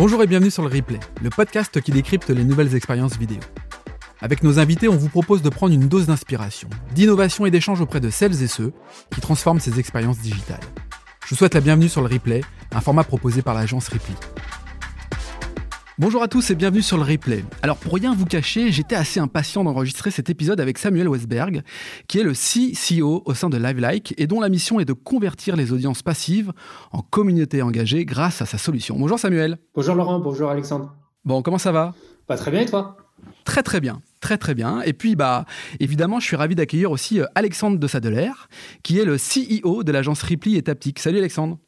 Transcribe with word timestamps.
Bonjour 0.00 0.22
et 0.22 0.26
bienvenue 0.26 0.50
sur 0.50 0.62
le 0.62 0.74
Replay, 0.74 0.98
le 1.20 1.28
podcast 1.28 1.78
qui 1.78 1.90
décrypte 1.90 2.30
les 2.30 2.42
nouvelles 2.42 2.74
expériences 2.74 3.18
vidéo. 3.18 3.40
Avec 4.22 4.42
nos 4.42 4.58
invités, 4.58 4.88
on 4.88 4.96
vous 4.96 5.10
propose 5.10 5.42
de 5.42 5.50
prendre 5.50 5.74
une 5.74 5.88
dose 5.88 6.06
d'inspiration, 6.06 6.70
d'innovation 6.94 7.44
et 7.44 7.50
d'échange 7.50 7.82
auprès 7.82 8.00
de 8.00 8.08
celles 8.08 8.42
et 8.42 8.46
ceux 8.46 8.72
qui 9.10 9.20
transforment 9.20 9.60
ces 9.60 9.78
expériences 9.78 10.16
digitales. 10.20 10.62
Je 11.26 11.28
vous 11.28 11.36
souhaite 11.36 11.52
la 11.52 11.60
bienvenue 11.60 11.90
sur 11.90 12.00
le 12.00 12.06
Replay, 12.06 12.40
un 12.72 12.80
format 12.80 13.04
proposé 13.04 13.42
par 13.42 13.52
l'agence 13.52 13.88
Ripley. 13.88 14.14
Bonjour 16.00 16.22
à 16.22 16.28
tous 16.28 16.50
et 16.50 16.54
bienvenue 16.54 16.80
sur 16.80 16.96
le 16.96 17.02
replay. 17.02 17.44
Alors 17.62 17.76
pour 17.76 17.92
rien 17.92 18.14
vous 18.14 18.24
cacher, 18.24 18.72
j'étais 18.72 18.94
assez 18.94 19.20
impatient 19.20 19.64
d'enregistrer 19.64 20.10
cet 20.10 20.30
épisode 20.30 20.58
avec 20.58 20.78
Samuel 20.78 21.10
Westberg, 21.10 21.62
qui 22.08 22.18
est 22.18 22.22
le 22.22 22.32
CCO 22.32 23.22
au 23.26 23.34
sein 23.34 23.50
de 23.50 23.58
LiveLike 23.58 24.14
et 24.16 24.26
dont 24.26 24.40
la 24.40 24.48
mission 24.48 24.80
est 24.80 24.86
de 24.86 24.94
convertir 24.94 25.56
les 25.56 25.72
audiences 25.72 26.02
passives 26.02 26.54
en 26.90 27.02
communautés 27.02 27.60
engagées 27.60 28.06
grâce 28.06 28.40
à 28.40 28.46
sa 28.46 28.56
solution. 28.56 28.96
Bonjour 28.98 29.18
Samuel. 29.18 29.58
Bonjour 29.74 29.94
Laurent, 29.94 30.20
bonjour 30.20 30.48
Alexandre. 30.48 30.96
Bon, 31.26 31.42
comment 31.42 31.58
ça 31.58 31.70
va? 31.70 31.92
Pas 32.26 32.38
très 32.38 32.50
bien 32.50 32.62
et 32.62 32.66
toi? 32.66 32.96
Très 33.44 33.62
très 33.62 33.80
bien, 33.80 34.00
très 34.20 34.38
très 34.38 34.54
bien. 34.54 34.80
Et 34.80 34.94
puis 34.94 35.16
bah 35.16 35.44
évidemment, 35.80 36.18
je 36.18 36.24
suis 36.24 36.36
ravi 36.36 36.54
d'accueillir 36.54 36.90
aussi 36.92 37.20
euh, 37.20 37.26
Alexandre 37.34 37.78
de 37.78 37.86
Sadeler, 37.86 38.32
qui 38.82 38.98
est 38.98 39.04
le 39.04 39.18
CEO 39.18 39.82
de 39.82 39.92
l'agence 39.92 40.22
Ripley 40.22 40.54
et 40.54 40.62
Taptic. 40.62 40.98
Salut 40.98 41.18
Alexandre. 41.18 41.58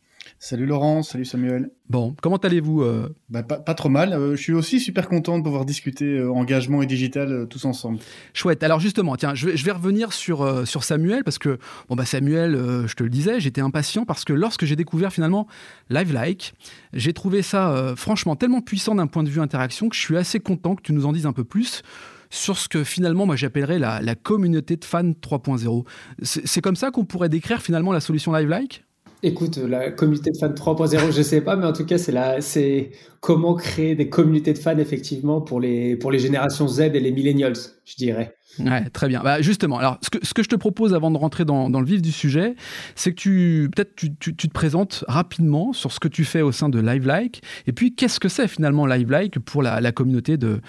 Salut 0.44 0.66
Laurent, 0.66 1.04
salut 1.04 1.24
Samuel. 1.24 1.70
Bon, 1.88 2.16
comment 2.20 2.36
allez-vous 2.36 2.82
euh? 2.82 3.14
Bah, 3.28 3.44
pas, 3.44 3.74
trop 3.74 3.88
mal. 3.88 4.12
Euh, 4.12 4.34
je 4.34 4.42
suis 4.42 4.52
aussi 4.52 4.80
super 4.80 5.08
content 5.08 5.38
de 5.38 5.44
pouvoir 5.44 5.64
discuter 5.64 6.18
euh, 6.18 6.32
engagement 6.32 6.82
et 6.82 6.86
digital 6.86 7.46
tous 7.48 7.64
ensemble. 7.64 8.00
Chouette. 8.34 8.64
Alors 8.64 8.80
justement, 8.80 9.14
tiens, 9.14 9.36
je 9.36 9.50
vais, 9.50 9.70
revenir 9.70 10.12
sur, 10.12 10.66
sur 10.66 10.82
Samuel 10.82 11.22
parce 11.22 11.38
que, 11.38 11.60
bon, 11.88 11.94
bah 11.94 12.06
Samuel, 12.06 12.56
je 12.88 12.94
te 12.94 13.04
le 13.04 13.08
disais, 13.08 13.38
j'étais 13.38 13.60
impatient 13.60 14.04
parce 14.04 14.24
que 14.24 14.32
lorsque 14.32 14.64
j'ai 14.64 14.74
découvert 14.74 15.12
finalement 15.12 15.46
Live 15.90 16.12
Like, 16.12 16.54
j'ai 16.92 17.12
trouvé 17.12 17.42
ça 17.42 17.94
franchement 17.96 18.34
tellement 18.34 18.62
puissant 18.62 18.96
d'un 18.96 19.06
point 19.06 19.22
de 19.22 19.28
vue 19.28 19.40
interaction 19.40 19.88
que 19.88 19.94
je 19.94 20.00
suis 20.00 20.16
assez 20.16 20.40
content 20.40 20.74
que 20.74 20.82
tu 20.82 20.92
nous 20.92 21.06
en 21.06 21.12
dises 21.12 21.26
un 21.26 21.32
peu 21.32 21.44
plus 21.44 21.82
sur 22.30 22.58
ce 22.58 22.68
que 22.68 22.82
finalement 22.82 23.26
moi 23.26 23.36
j'appellerais 23.36 23.78
la, 23.78 24.00
la 24.00 24.16
communauté 24.16 24.74
de 24.74 24.84
fans 24.84 25.04
3.0. 25.04 25.86
C'est 26.22 26.60
comme 26.60 26.74
ça 26.74 26.90
qu'on 26.90 27.04
pourrait 27.04 27.28
décrire 27.28 27.62
finalement 27.62 27.92
la 27.92 28.00
solution 28.00 28.32
Live 28.32 28.48
Like 28.48 28.82
Écoute, 29.24 29.56
la 29.56 29.92
communauté 29.92 30.32
de 30.32 30.36
fans 30.36 30.48
3.0, 30.48 31.12
je 31.12 31.22
sais 31.22 31.40
pas, 31.40 31.54
mais 31.54 31.66
en 31.66 31.72
tout 31.72 31.86
cas, 31.86 31.96
c'est 31.96 32.90
comment 33.20 33.54
créer 33.54 33.94
des 33.94 34.08
communautés 34.08 34.52
de 34.52 34.58
fans 34.58 34.78
effectivement 34.78 35.40
pour 35.40 35.60
les 35.60 35.94
pour 35.96 36.10
les 36.10 36.18
générations 36.18 36.66
Z 36.66 36.80
et 36.80 37.00
les 37.00 37.12
millennials, 37.12 37.54
je 37.84 37.94
dirais. 37.96 38.34
Ouais, 38.58 38.88
très 38.90 39.08
bien. 39.08 39.22
Bah, 39.22 39.40
justement, 39.40 39.78
alors 39.78 39.98
ce 40.02 40.10
que, 40.10 40.18
ce 40.22 40.34
que 40.34 40.42
je 40.42 40.48
te 40.48 40.56
propose 40.56 40.92
avant 40.92 41.10
de 41.10 41.16
rentrer 41.16 41.44
dans, 41.44 41.70
dans 41.70 41.80
le 41.80 41.86
vif 41.86 42.02
du 42.02 42.12
sujet, 42.12 42.54
c'est 42.96 43.12
que 43.12 43.20
tu 43.20 43.70
peut-être 43.74 43.94
tu, 43.94 44.14
tu, 44.16 44.34
te 44.34 44.52
présentes 44.52 45.04
rapidement 45.08 45.72
sur 45.72 45.92
ce 45.92 46.00
que 46.00 46.08
tu 46.08 46.24
fais 46.24 46.42
au 46.42 46.52
sein 46.52 46.68
de 46.68 46.80
LiveLike, 46.80 47.42
et 47.66 47.72
puis 47.72 47.94
qu'est-ce 47.94 48.20
que 48.20 48.28
c'est 48.28 48.48
finalement 48.48 48.86
LiveLike 48.86 49.38
pour 49.38 49.62
la, 49.62 49.92
communauté 49.92 50.36
de 50.36 50.60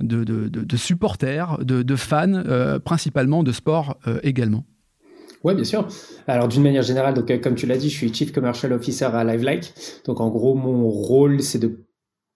de, 0.00 0.22
de, 0.22 0.48
de, 0.48 0.76
supporters, 0.76 1.58
de, 1.64 1.82
de 1.82 1.96
fans, 1.96 2.32
euh, 2.34 2.78
principalement 2.78 3.42
de 3.42 3.52
sport 3.52 3.98
euh, 4.06 4.20
également? 4.22 4.64
Oui, 5.44 5.54
bien 5.54 5.64
sûr. 5.64 5.86
Alors 6.26 6.48
d'une 6.48 6.62
manière 6.62 6.82
générale, 6.82 7.14
donc 7.14 7.30
euh, 7.30 7.38
comme 7.38 7.54
tu 7.54 7.66
l'as 7.66 7.76
dit, 7.76 7.90
je 7.90 7.96
suis 7.96 8.14
Chief 8.14 8.32
Commercial 8.32 8.72
Officer 8.72 9.06
à 9.06 9.24
LiveLike. 9.24 9.72
Donc 10.04 10.20
en 10.20 10.30
gros, 10.30 10.54
mon 10.54 10.88
rôle, 10.88 11.42
c'est 11.42 11.58
de 11.58 11.84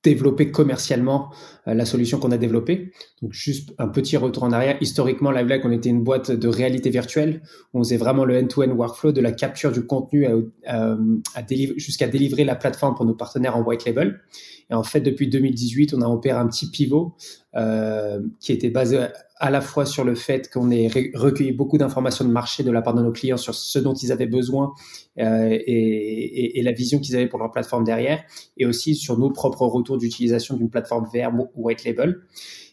développer 0.02 0.50
commercialement 0.50 1.30
la 1.66 1.84
solution 1.84 2.18
qu'on 2.18 2.30
a 2.30 2.38
développée. 2.38 2.92
Donc 3.22 3.32
juste 3.32 3.74
un 3.78 3.88
petit 3.88 4.16
retour 4.16 4.44
en 4.44 4.52
arrière. 4.52 4.76
Historiquement, 4.80 5.30
LiveLike, 5.30 5.64
on 5.64 5.72
était 5.72 5.88
une 5.88 6.02
boîte 6.02 6.30
de 6.30 6.48
réalité 6.48 6.90
virtuelle. 6.90 7.42
On 7.74 7.82
faisait 7.82 7.96
vraiment 7.96 8.24
le 8.24 8.38
end-to-end 8.38 8.70
workflow 8.70 9.12
de 9.12 9.20
la 9.20 9.32
capture 9.32 9.72
du 9.72 9.84
contenu 9.84 10.26
délivrer, 11.48 11.78
jusqu'à 11.78 12.06
délivrer 12.06 12.44
la 12.44 12.54
plateforme 12.54 12.94
pour 12.94 13.04
nos 13.04 13.14
partenaires 13.14 13.56
en 13.56 13.62
white 13.62 13.84
label. 13.84 14.20
Et 14.70 14.74
en 14.74 14.82
fait, 14.82 15.00
depuis 15.00 15.28
2018, 15.28 15.94
on 15.94 16.02
a 16.02 16.08
opéré 16.08 16.38
un 16.38 16.46
petit 16.48 16.70
pivot 16.70 17.14
euh, 17.54 18.20
qui 18.40 18.52
était 18.52 18.70
basé 18.70 19.06
à 19.38 19.50
la 19.50 19.60
fois 19.60 19.84
sur 19.84 20.02
le 20.02 20.14
fait 20.14 20.50
qu'on 20.50 20.70
ait 20.70 20.88
recueilli 21.14 21.52
beaucoup 21.52 21.78
d'informations 21.78 22.24
de 22.24 22.30
marché 22.30 22.62
de 22.62 22.70
la 22.70 22.82
part 22.82 22.94
de 22.94 23.02
nos 23.02 23.12
clients 23.12 23.36
sur 23.36 23.54
ce 23.54 23.78
dont 23.78 23.94
ils 23.94 24.10
avaient 24.10 24.26
besoin 24.26 24.72
euh, 25.18 25.48
et, 25.50 26.60
la 26.62 26.72
vision 26.72 26.98
qu'ils 26.98 27.14
avaient 27.16 27.28
pour 27.28 27.38
leur 27.38 27.52
plateforme 27.52 27.84
derrière, 27.84 28.24
et 28.56 28.66
aussi 28.66 28.96
sur 28.96 29.18
nos 29.18 29.30
propres 29.30 29.66
retours 29.66 29.98
d'utilisation 29.98 30.56
d'une 30.56 30.68
plateforme 30.68 31.06
VR 31.14 31.32
white 31.56 31.84
label. 31.84 32.20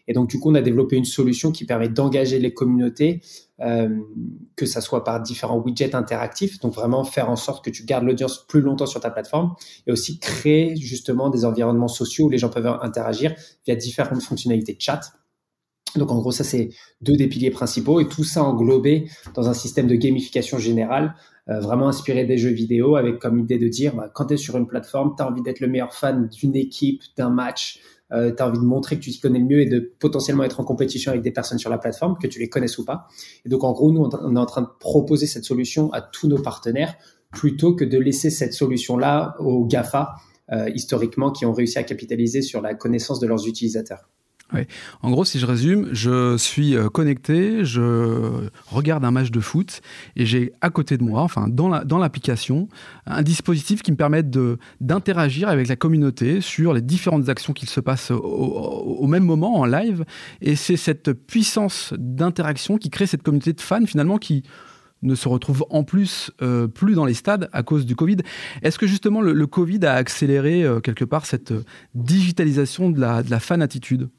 Et 0.07 0.13
donc, 0.13 0.29
du 0.29 0.39
coup, 0.39 0.51
on 0.51 0.55
a 0.55 0.61
développé 0.61 0.97
une 0.97 1.05
solution 1.05 1.51
qui 1.51 1.65
permet 1.65 1.87
d'engager 1.87 2.39
les 2.39 2.53
communautés, 2.53 3.21
euh, 3.61 3.87
que 4.55 4.65
ça 4.65 4.81
soit 4.81 5.03
par 5.03 5.21
différents 5.21 5.57
widgets 5.59 5.95
interactifs, 5.95 6.59
donc 6.59 6.73
vraiment 6.73 7.03
faire 7.03 7.29
en 7.29 7.37
sorte 7.37 7.63
que 7.63 7.69
tu 7.69 7.85
gardes 7.85 8.03
l'audience 8.03 8.45
plus 8.47 8.61
longtemps 8.61 8.85
sur 8.85 8.99
ta 8.99 9.09
plateforme, 9.09 9.55
et 9.87 9.91
aussi 9.91 10.19
créer 10.19 10.75
justement 10.75 11.29
des 11.29 11.45
environnements 11.45 11.87
sociaux 11.87 12.25
où 12.25 12.29
les 12.29 12.37
gens 12.37 12.49
peuvent 12.49 12.67
interagir 12.81 13.33
via 13.65 13.75
différentes 13.75 14.21
fonctionnalités 14.21 14.73
de 14.73 14.81
chat. 14.81 15.13
Donc 15.95 16.11
en 16.11 16.19
gros, 16.19 16.31
ça 16.31 16.43
c'est 16.43 16.69
deux 17.01 17.15
des 17.15 17.27
piliers 17.27 17.51
principaux 17.51 17.99
et 17.99 18.07
tout 18.07 18.23
ça 18.23 18.43
englobé 18.43 19.09
dans 19.35 19.47
un 19.47 19.53
système 19.53 19.87
de 19.87 19.95
gamification 19.95 20.57
générale, 20.57 21.13
euh, 21.49 21.59
vraiment 21.59 21.87
inspiré 21.87 22.25
des 22.25 22.37
jeux 22.37 22.49
vidéo 22.49 22.95
avec 22.95 23.19
comme 23.19 23.39
idée 23.39 23.59
de 23.59 23.67
dire 23.67 23.95
bah, 23.95 24.09
quand 24.13 24.25
tu 24.25 24.33
es 24.33 24.37
sur 24.37 24.57
une 24.57 24.65
plateforme, 24.65 25.13
tu 25.15 25.23
as 25.23 25.27
envie 25.27 25.43
d'être 25.43 25.59
le 25.59 25.67
meilleur 25.67 25.93
fan 25.93 26.27
d'une 26.29 26.55
équipe, 26.55 27.03
d'un 27.15 27.29
match, 27.29 27.79
euh, 28.13 28.31
tu 28.35 28.41
as 28.41 28.47
envie 28.47 28.59
de 28.59 28.63
montrer 28.63 28.97
que 28.97 29.01
tu 29.01 29.11
t'y 29.11 29.19
connais 29.19 29.39
le 29.39 29.45
mieux 29.45 29.61
et 29.61 29.65
de 29.65 29.93
potentiellement 29.99 30.43
être 30.43 30.59
en 30.59 30.63
compétition 30.63 31.11
avec 31.11 31.23
des 31.23 31.31
personnes 31.31 31.57
sur 31.57 31.69
la 31.69 31.77
plateforme, 31.77 32.17
que 32.21 32.27
tu 32.27 32.39
les 32.39 32.49
connaisses 32.49 32.77
ou 32.77 32.85
pas. 32.85 33.07
Et 33.45 33.49
donc, 33.49 33.63
en 33.63 33.71
gros, 33.71 33.91
nous, 33.91 34.01
on 34.01 34.35
est 34.35 34.39
en 34.39 34.45
train 34.45 34.61
de 34.61 34.67
proposer 34.79 35.25
cette 35.25 35.45
solution 35.45 35.91
à 35.93 36.01
tous 36.01 36.27
nos 36.27 36.41
partenaires 36.41 36.95
plutôt 37.31 37.75
que 37.75 37.83
de 37.83 37.97
laisser 37.97 38.29
cette 38.29 38.53
solution-là 38.53 39.35
aux 39.39 39.65
GAFA, 39.65 40.15
euh, 40.51 40.69
historiquement, 40.73 41.31
qui 41.31 41.45
ont 41.45 41.53
réussi 41.53 41.79
à 41.79 41.83
capitaliser 41.83 42.41
sur 42.41 42.61
la 42.61 42.75
connaissance 42.75 43.19
de 43.19 43.27
leurs 43.27 43.47
utilisateurs. 43.47 44.09
En 45.01 45.11
gros, 45.11 45.25
si 45.25 45.39
je 45.39 45.45
résume, 45.45 45.89
je 45.91 46.37
suis 46.37 46.75
euh, 46.75 46.89
connecté, 46.89 47.65
je 47.65 48.49
regarde 48.67 49.05
un 49.05 49.11
match 49.11 49.31
de 49.31 49.39
foot 49.39 49.81
et 50.15 50.25
j'ai 50.25 50.53
à 50.61 50.69
côté 50.69 50.97
de 50.97 51.03
moi, 51.03 51.21
enfin 51.21 51.47
dans 51.47 51.97
l'application, 51.97 52.67
un 53.05 53.21
dispositif 53.21 53.81
qui 53.81 53.91
me 53.91 53.97
permet 53.97 54.23
d'interagir 54.81 55.49
avec 55.49 55.67
la 55.67 55.75
communauté 55.75 56.41
sur 56.41 56.73
les 56.73 56.81
différentes 56.81 57.29
actions 57.29 57.53
qui 57.53 57.65
se 57.65 57.79
passent 57.79 58.11
au, 58.11 59.07
même 59.07 59.23
moment 59.23 59.59
en 59.59 59.65
live. 59.65 60.05
Et 60.41 60.55
c'est 60.55 60.77
cette 60.77 61.13
puissance 61.13 61.93
d'interaction 61.97 62.77
qui 62.77 62.89
crée 62.89 63.05
cette 63.05 63.23
communauté 63.23 63.53
de 63.53 63.61
fans 63.61 63.85
finalement 63.85 64.17
qui 64.17 64.43
ne 65.01 65.15
se 65.15 65.27
retrouve 65.27 65.65
en 65.69 65.83
plus 65.83 66.31
euh, 66.41 66.67
plus 66.67 66.95
dans 66.95 67.05
les 67.05 67.13
stades 67.13 67.49
à 67.51 67.61
cause 67.61 67.85
du 67.85 67.95
Covid. 67.95 68.17
Est-ce 68.61 68.79
que 68.79 68.87
justement 68.87 69.21
le, 69.21 69.47
Covid 69.47 69.85
a 69.85 69.93
accéléré 69.93 70.63
euh, 70.63 70.79
quelque 70.79 71.05
part 71.05 71.25
cette 71.25 71.53
digitalisation 71.93 72.89
de 72.89 72.99
la, 72.99 73.21
de 73.21 73.29
la 73.29 73.39
fan 73.39 73.61
attitude 73.61 74.09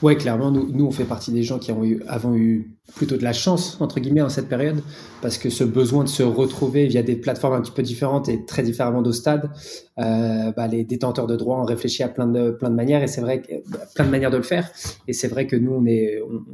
Ouais, 0.00 0.16
clairement, 0.16 0.52
nous, 0.52 0.70
nous, 0.70 0.86
on 0.86 0.92
fait 0.92 1.04
partie 1.04 1.32
des 1.32 1.42
gens 1.42 1.58
qui 1.58 1.72
ont 1.72 1.84
eu, 1.84 2.00
avant 2.06 2.34
eu 2.36 2.76
plutôt 2.94 3.16
de 3.16 3.24
la 3.24 3.32
chance, 3.32 3.80
entre 3.80 3.98
guillemets, 3.98 4.22
en 4.22 4.28
cette 4.28 4.48
période, 4.48 4.80
parce 5.22 5.38
que 5.38 5.50
ce 5.50 5.64
besoin 5.64 6.04
de 6.04 6.08
se 6.08 6.22
retrouver 6.22 6.86
via 6.86 7.02
des 7.02 7.16
plateformes 7.16 7.54
un 7.54 7.60
petit 7.60 7.72
peu 7.72 7.82
différentes 7.82 8.28
et 8.28 8.44
très 8.44 8.62
différemment 8.62 9.02
de 9.02 9.10
stade, 9.10 9.50
euh, 9.98 10.52
bah, 10.52 10.68
les 10.68 10.84
détenteurs 10.84 11.26
de 11.26 11.34
droits 11.34 11.60
ont 11.60 11.64
réfléchi 11.64 12.04
à 12.04 12.08
plein 12.08 12.28
de, 12.28 12.52
plein 12.52 12.70
de 12.70 12.76
manières, 12.76 13.02
et 13.02 13.08
c'est 13.08 13.20
vrai 13.20 13.42
que, 13.42 13.54
bah, 13.70 13.80
plein 13.96 14.04
de 14.04 14.10
manières 14.10 14.30
de 14.30 14.36
le 14.36 14.44
faire. 14.44 14.70
Et 15.08 15.12
c'est 15.12 15.28
vrai 15.28 15.48
que 15.48 15.56
nous, 15.56 15.72
on 15.72 15.84
est, 15.84 16.20
on, 16.22 16.44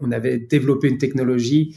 on 0.00 0.10
avait 0.10 0.38
développé 0.38 0.88
une 0.88 0.98
technologie 0.98 1.76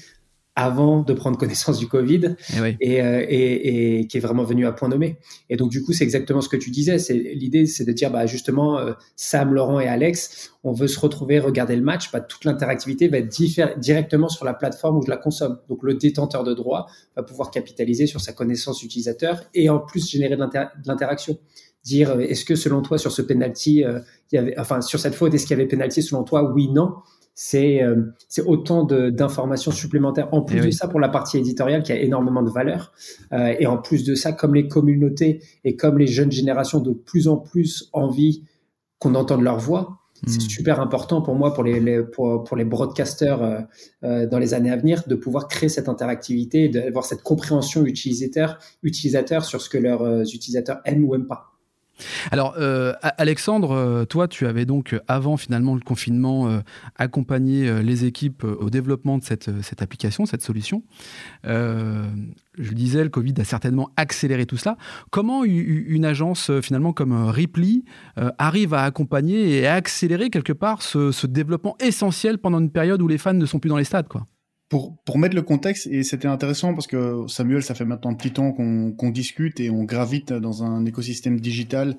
avant 0.58 1.04
de 1.04 1.14
prendre 1.14 1.38
connaissance 1.38 1.78
du 1.78 1.88
Covid 1.88 2.36
eh 2.82 3.02
euh, 3.02 3.24
et, 3.30 4.00
et, 4.00 4.08
qui 4.08 4.18
est 4.18 4.20
vraiment 4.20 4.44
venu 4.44 4.66
à 4.66 4.72
point 4.72 4.90
nommé. 4.90 5.20
Et 5.52 5.56
donc 5.56 5.70
du 5.70 5.84
coup, 5.84 5.94
c'est 5.94 6.04
exactement 6.04 6.42
ce 6.42 6.50
que 6.50 6.58
tu 6.58 6.72
disais. 6.72 6.98
C'est 6.98 7.14
l'idée, 7.14 7.68
c'est 7.68 7.86
de 7.86 7.92
dire 7.92 8.10
bah 8.10 8.26
justement 8.26 8.80
euh, 8.80 8.94
Sam, 9.16 9.54
Laurent 9.54 9.80
et 9.80 9.88
Alex, 9.88 10.52
on 10.64 10.74
veut 10.74 10.88
se 10.88 11.00
retrouver, 11.00 11.40
regarder 11.40 11.76
le 11.76 11.84
match. 11.84 12.12
Bah, 12.12 12.22
toute 12.22 12.44
l'interactivité 12.44 13.08
va 13.08 13.20
être 13.20 13.30
directement 13.78 14.30
sur 14.30 14.46
la 14.46 14.56
plateforme 14.56 14.98
où 14.98 15.04
je 15.04 15.12
la 15.12 15.18
consomme. 15.18 15.60
Donc 15.70 15.84
le 15.84 15.94
détenteur 15.94 16.44
de 16.44 16.56
droit 16.56 16.88
va 17.16 17.22
pouvoir 17.22 17.52
capitaliser 17.52 18.08
sur 18.08 18.20
sa 18.20 18.34
connaissance 18.34 18.82
utilisateur 18.82 19.44
et 19.54 19.70
en 19.70 19.78
plus 19.78 20.10
générer 20.10 20.38
de 20.38 20.44
l'interaction. 20.88 21.38
Dire 21.84 22.10
euh, 22.10 22.20
est-ce 22.22 22.46
que 22.46 22.56
selon 22.56 22.82
toi 22.82 22.98
sur 22.98 23.12
ce 23.12 23.22
penalty, 23.22 23.84
il 24.32 24.36
y 24.36 24.38
avait, 24.40 24.58
enfin 24.58 24.82
sur 24.82 25.00
cette 25.00 25.14
faute, 25.14 25.36
est-ce 25.36 25.46
qu'il 25.46 25.56
y 25.56 25.60
avait 25.62 25.70
penalty 25.70 26.02
selon 26.02 26.24
toi? 26.24 26.52
Oui, 26.52 26.68
non 26.70 26.96
c'est 27.40 27.84
euh, 27.84 28.14
c'est 28.30 28.42
autant 28.42 28.84
d'informations 28.84 29.72
supplémentaires. 29.72 30.28
En 30.32 30.42
plus 30.42 30.60
eh 30.60 30.66
de 30.66 30.72
ça, 30.72 30.88
pour 30.88 31.00
la 31.00 31.10
partie 31.10 31.38
éditoriale 31.38 31.84
qui 31.84 31.92
a 31.92 32.00
énormément 32.00 32.42
de 32.42 32.50
valeur. 32.50 32.92
Euh, 33.32 33.54
et 33.60 33.68
en 33.68 33.78
plus 33.78 34.04
de 34.04 34.16
ça, 34.16 34.32
comme 34.32 34.56
les 34.56 34.68
communautés 34.68 35.44
et 35.64 35.76
comme 35.76 36.00
les 36.00 36.08
jeunes 36.08 36.32
générations 36.32 36.80
de 36.80 36.94
plus 36.94 37.28
en 37.28 37.38
plus 37.38 37.90
envie 37.94 38.44
qu'on 39.00 39.14
entende 39.14 39.44
leur 39.44 39.60
voix, 39.60 40.00
c'est 40.26 40.38
hmm. 40.38 40.50
super 40.50 40.80
important 40.80 41.22
pour 41.22 41.36
moi, 41.36 41.54
pour 41.54 41.64
les, 41.64 42.02
pour, 42.04 42.44
pour, 42.44 42.58
les 42.58 42.66
broadcasters 42.66 43.44
euh, 43.44 43.62
euh, 44.04 44.28
dans 44.28 44.40
les 44.40 44.56
années 44.56 44.72
à 44.72 44.78
venir, 44.78 45.04
de 45.06 45.14
pouvoir 45.14 45.48
créer 45.48 45.70
cette 45.70 45.90
interactivité, 45.90 46.70
d'avoir 46.70 47.06
cette 47.06 47.22
compréhension 47.22 47.86
utilisateur, 47.86 48.58
utilisateur 48.82 49.46
sur 49.46 49.62
ce 49.62 49.70
que 49.70 49.78
leurs 49.78 50.02
euh, 50.02 50.24
utilisateurs 50.24 50.80
aiment 50.86 51.06
ou 51.06 51.14
aiment 51.14 51.28
pas. 51.28 51.57
Alors, 52.32 52.56
euh, 52.58 52.94
Alexandre, 53.02 53.72
euh, 53.72 54.06
toi, 54.06 54.28
tu 54.28 54.46
avais 54.46 54.66
donc, 54.66 54.94
euh, 54.94 55.00
avant 55.08 55.38
finalement 55.38 55.76
le 55.76 55.82
confinement, 55.82 56.62
accompagné 56.96 57.84
les 57.84 58.06
équipes 58.06 58.44
au 58.44 58.70
développement 58.70 59.18
de 59.18 59.24
cette, 59.24 59.62
cette 59.62 59.82
application, 59.82 60.26
cette 60.26 60.42
solution. 60.42 60.84
je 61.44 62.10
le 62.58 62.76
disais, 62.76 63.04
le 63.04 63.10
Covid 63.10 63.34
a 63.38 63.44
certainement 63.44 63.90
accéléré 63.98 64.46
tout 64.46 64.58
cela. 64.58 64.78
Comment 65.12 65.44
une 65.44 66.06
agence 66.06 66.52
finalement 66.62 66.94
comme 66.94 67.28
Ripley 67.30 67.84
arrive 68.38 68.74
à 68.74 68.84
accompagner 68.84 69.60
et 69.60 69.68
à 69.68 69.76
accélérer 69.76 70.30
quelque 70.30 70.54
part 70.54 70.82
ce, 70.82 71.28
développement 71.28 71.76
essentiel 71.80 72.38
pendant 72.38 72.60
une 72.60 72.72
période 72.72 73.02
où 73.02 73.08
les 73.08 73.18
fans 73.18 73.34
ne 73.34 73.46
sont 73.46 73.60
plus 73.60 73.70
dans 73.70 73.78
les 73.78 73.84
stades 73.84 74.08
quoi? 74.08 74.26
Pour, 74.70 74.98
pour 75.06 75.18
mettre 75.18 75.36
le 75.36 75.42
contexte, 75.42 75.88
et 75.88 76.04
c'était 76.04 76.28
intéressant 76.28 76.74
parce 76.74 76.88
que 76.88 77.26
Samuel, 77.28 77.64
ça 77.64 77.74
fait 77.74 77.86
maintenant 77.86 78.12
un 78.12 78.16
petit 78.16 78.32
temps 78.32 78.52
qu'on 78.52 79.10
discute 79.10 79.60
et 79.60 79.70
on 79.70 79.84
gravite 79.84 80.34
dans 80.34 80.64
un 80.64 80.86
écosystème 80.86 81.40
digital 81.40 81.98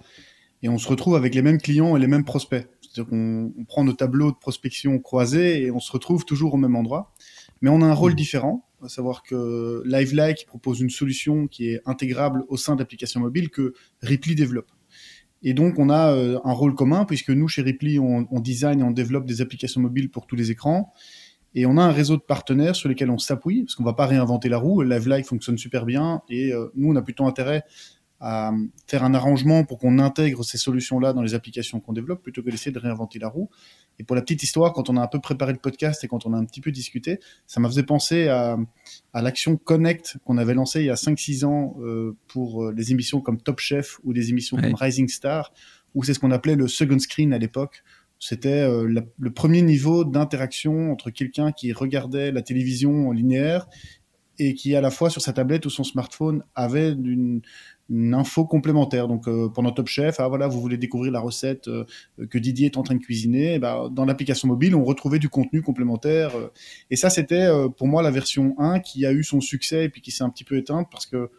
et 0.63 0.69
on 0.69 0.79
se 0.79 0.89
retrouve 0.89 1.17
avec 1.17 1.35
les 1.35 1.43
mêmes 1.43 1.59
clients 1.59 1.97
et 1.97 2.01
les 2.01 2.07
mêmes 2.07 2.25
prospects. 2.25 2.67
C'est-à-dire 2.81 3.11
qu'on 3.11 3.53
prend 3.69 3.85
nos 3.85 3.93
tableaux 3.93 4.33
de 4.33 4.37
prospection 4.37 4.99
croisés 4.99 5.63
et 5.63 5.71
on 5.71 5.81
se 5.81 5.93
retrouve 5.93 6.25
toujours 6.25 6.55
au 6.55 6.57
même 6.57 6.77
endroit. 6.77 7.15
Mais 7.61 7.71
on 7.71 7.81
a 7.81 7.87
un 7.87 7.95
rôle 7.95 8.13
mmh. 8.13 8.17
différent, 8.17 8.69
à 8.85 8.89
savoir 8.89 9.23
que 9.23 9.83
LiveLike 9.87 10.47
propose 10.47 10.81
une 10.81 10.91
solution 10.91 11.47
qui 11.47 11.71
est 11.71 11.81
intégrable 11.87 12.45
au 12.49 12.57
sein 12.57 12.77
d'applications 12.77 13.21
mobiles 13.21 13.51
que 13.51 13.75
Ripley 14.03 14.35
développe. 14.35 14.71
Et 15.43 15.55
donc, 15.55 15.79
on 15.79 15.89
a 15.89 16.13
euh, 16.13 16.39
un 16.45 16.53
rôle 16.53 16.75
commun, 16.75 17.05
puisque 17.05 17.31
nous, 17.31 17.47
chez 17.47 17.63
Ripley, 17.63 17.99
on, 17.99 18.27
on, 18.31 18.41
design 18.41 18.81
et 18.81 18.83
on 18.83 18.91
développe 18.91 19.25
des 19.25 19.41
applications 19.41 19.81
mobiles 19.81 20.11
pour 20.11 20.27
tous 20.27 20.35
les 20.35 20.51
écrans. 20.51 20.93
Et 21.55 21.67
on 21.67 21.77
a 21.79 21.83
un 21.83 21.93
réseau 21.93 22.17
de 22.17 22.23
partenaires 22.23 22.77
sur 22.77 22.89
lesquels 22.89 23.11
on 23.11 23.19
s'appuie, 23.19 23.65
parce 23.65 23.75
qu'on 23.75 23.83
ne 23.83 23.89
va 23.89 23.95
pas 23.95 24.07
réinventer 24.07 24.49
la 24.49 24.59
roue. 24.59 24.83
LiveLike 24.83 25.27
fonctionne 25.27 25.59
super 25.59 25.87
bien, 25.87 26.23
et 26.29 26.53
euh, 26.53 26.69
nous, 26.75 26.91
on 26.91 26.97
a 26.97 27.03
plutôt 27.03 27.27
intérêt 27.27 27.65
à 28.21 28.53
faire 28.87 29.05
un 29.05 29.15
arrangement 29.15 29.65
pour 29.65 29.79
qu'on 29.79 29.99
intègre 29.99 30.45
ces 30.45 30.59
solutions-là 30.59 31.13
dans 31.13 31.23
les 31.23 31.35
applications 31.35 31.79
qu'on 31.79 31.93
développe 31.93 32.23
plutôt 32.23 32.43
que 32.43 32.51
d'essayer 32.51 32.73
de 32.73 32.79
réinventer 32.79 33.19
la 33.19 33.29
roue. 33.29 33.49
Et 33.99 34.05
pour 34.05 34.17
la 34.17 34.23
petite 34.23 34.43
histoire, 34.43 34.73
quand 34.73 34.91
on 34.91 34.97
a 34.97 35.03
un 35.03 35.07
peu 35.07 35.21
préparé 35.21 35.53
le 35.53 35.59
podcast 35.59 36.03
et 36.03 36.09
quand 36.09 36.27
on 36.27 36.35
a 36.35 36.37
un 36.37 36.45
petit 36.45 36.61
peu 36.61 36.73
discuté, 36.73 37.21
ça 37.47 37.61
m'a 37.61 37.71
fait 37.71 37.85
penser 37.85 38.29
à, 38.29 38.57
à 39.13 39.23
l'action 39.23 39.57
Connect 39.57 40.19
qu'on 40.25 40.37
avait 40.37 40.55
lancée 40.55 40.81
il 40.81 40.87
y 40.87 40.91
a 40.91 40.95
5-6 40.95 41.45
ans 41.45 41.77
euh, 41.81 42.17
pour 42.27 42.65
euh, 42.65 42.73
des 42.73 42.91
émissions 42.91 43.21
comme 43.21 43.41
Top 43.41 43.61
Chef 43.61 44.01
ou 44.03 44.13
des 44.13 44.31
émissions 44.31 44.57
comme 44.57 44.75
Rising 44.75 45.09
Star, 45.09 45.53
où 45.95 46.03
c'est 46.03 46.15
ce 46.15 46.19
qu'on 46.19 46.33
appelait 46.33 46.57
le 46.57 46.67
second 46.67 46.99
screen 46.99 47.33
à 47.33 47.39
l'époque. 47.39 47.85
C'était 48.19 48.63
euh, 48.63 49.03
le 49.17 49.33
premier 49.33 49.63
niveau 49.63 50.05
d'interaction 50.05 50.91
entre 50.91 51.11
quelqu'un 51.11 51.53
qui 51.53 51.73
regardait 51.73 52.33
la 52.33 52.43
télévision 52.43 53.09
en 53.09 53.13
linéaire 53.13 53.69
et 54.39 54.55
qui 54.55 54.75
à 54.75 54.81
la 54.81 54.91
fois 54.91 55.11
sur 55.11 55.21
sa 55.21 55.33
tablette 55.33 55.67
ou 55.67 55.71
son 55.71 55.85
smartphone 55.85 56.45
avait 56.55 56.91
une, 56.93 57.43
info 57.91 58.45
complémentaire. 58.45 59.09
Donc 59.09 59.27
euh, 59.29 59.49
pendant 59.49 59.73
Top 59.73 59.89
Chef, 59.89 60.21
ah 60.21 60.29
voilà, 60.29 60.47
vous 60.47 60.61
voulez 60.61 60.77
découvrir 60.77 61.11
la 61.11 61.21
recette 61.21 61.69
euh, 61.69 61.87
que 62.29 62.37
Didier 62.37 62.67
est 62.67 62.77
en 62.77 62.83
train 62.83 62.95
de 62.95 63.01
cuisiner, 63.01 63.55
eh 63.55 63.59
ben, 63.59 63.89
dans 63.91 64.05
l'application 64.05 64.47
mobile, 64.47 64.75
on 64.75 64.85
retrouvait 64.85 65.19
du 65.19 65.31
contenu 65.31 65.63
complémentaire. 65.63 66.37
Euh. 66.37 66.53
et 66.91 66.97
ça, 66.97 67.09
c'était 67.09 67.49
pour 67.79 67.87
moi 67.87 68.03
la 68.03 68.11
version 68.11 68.55
1 68.59 68.81
qui 68.81 69.07
a 69.07 69.13
eu 69.13 69.25
son 69.25 69.41
succès 69.41 69.85
et 69.85 69.89
puis 69.89 70.03
qui 70.03 70.11
s'est 70.11 70.23
un 70.23 70.29
petit 70.29 70.45
peu 70.45 70.57
éteinte 70.57 70.89
parce 70.91 71.07
que 71.07 71.31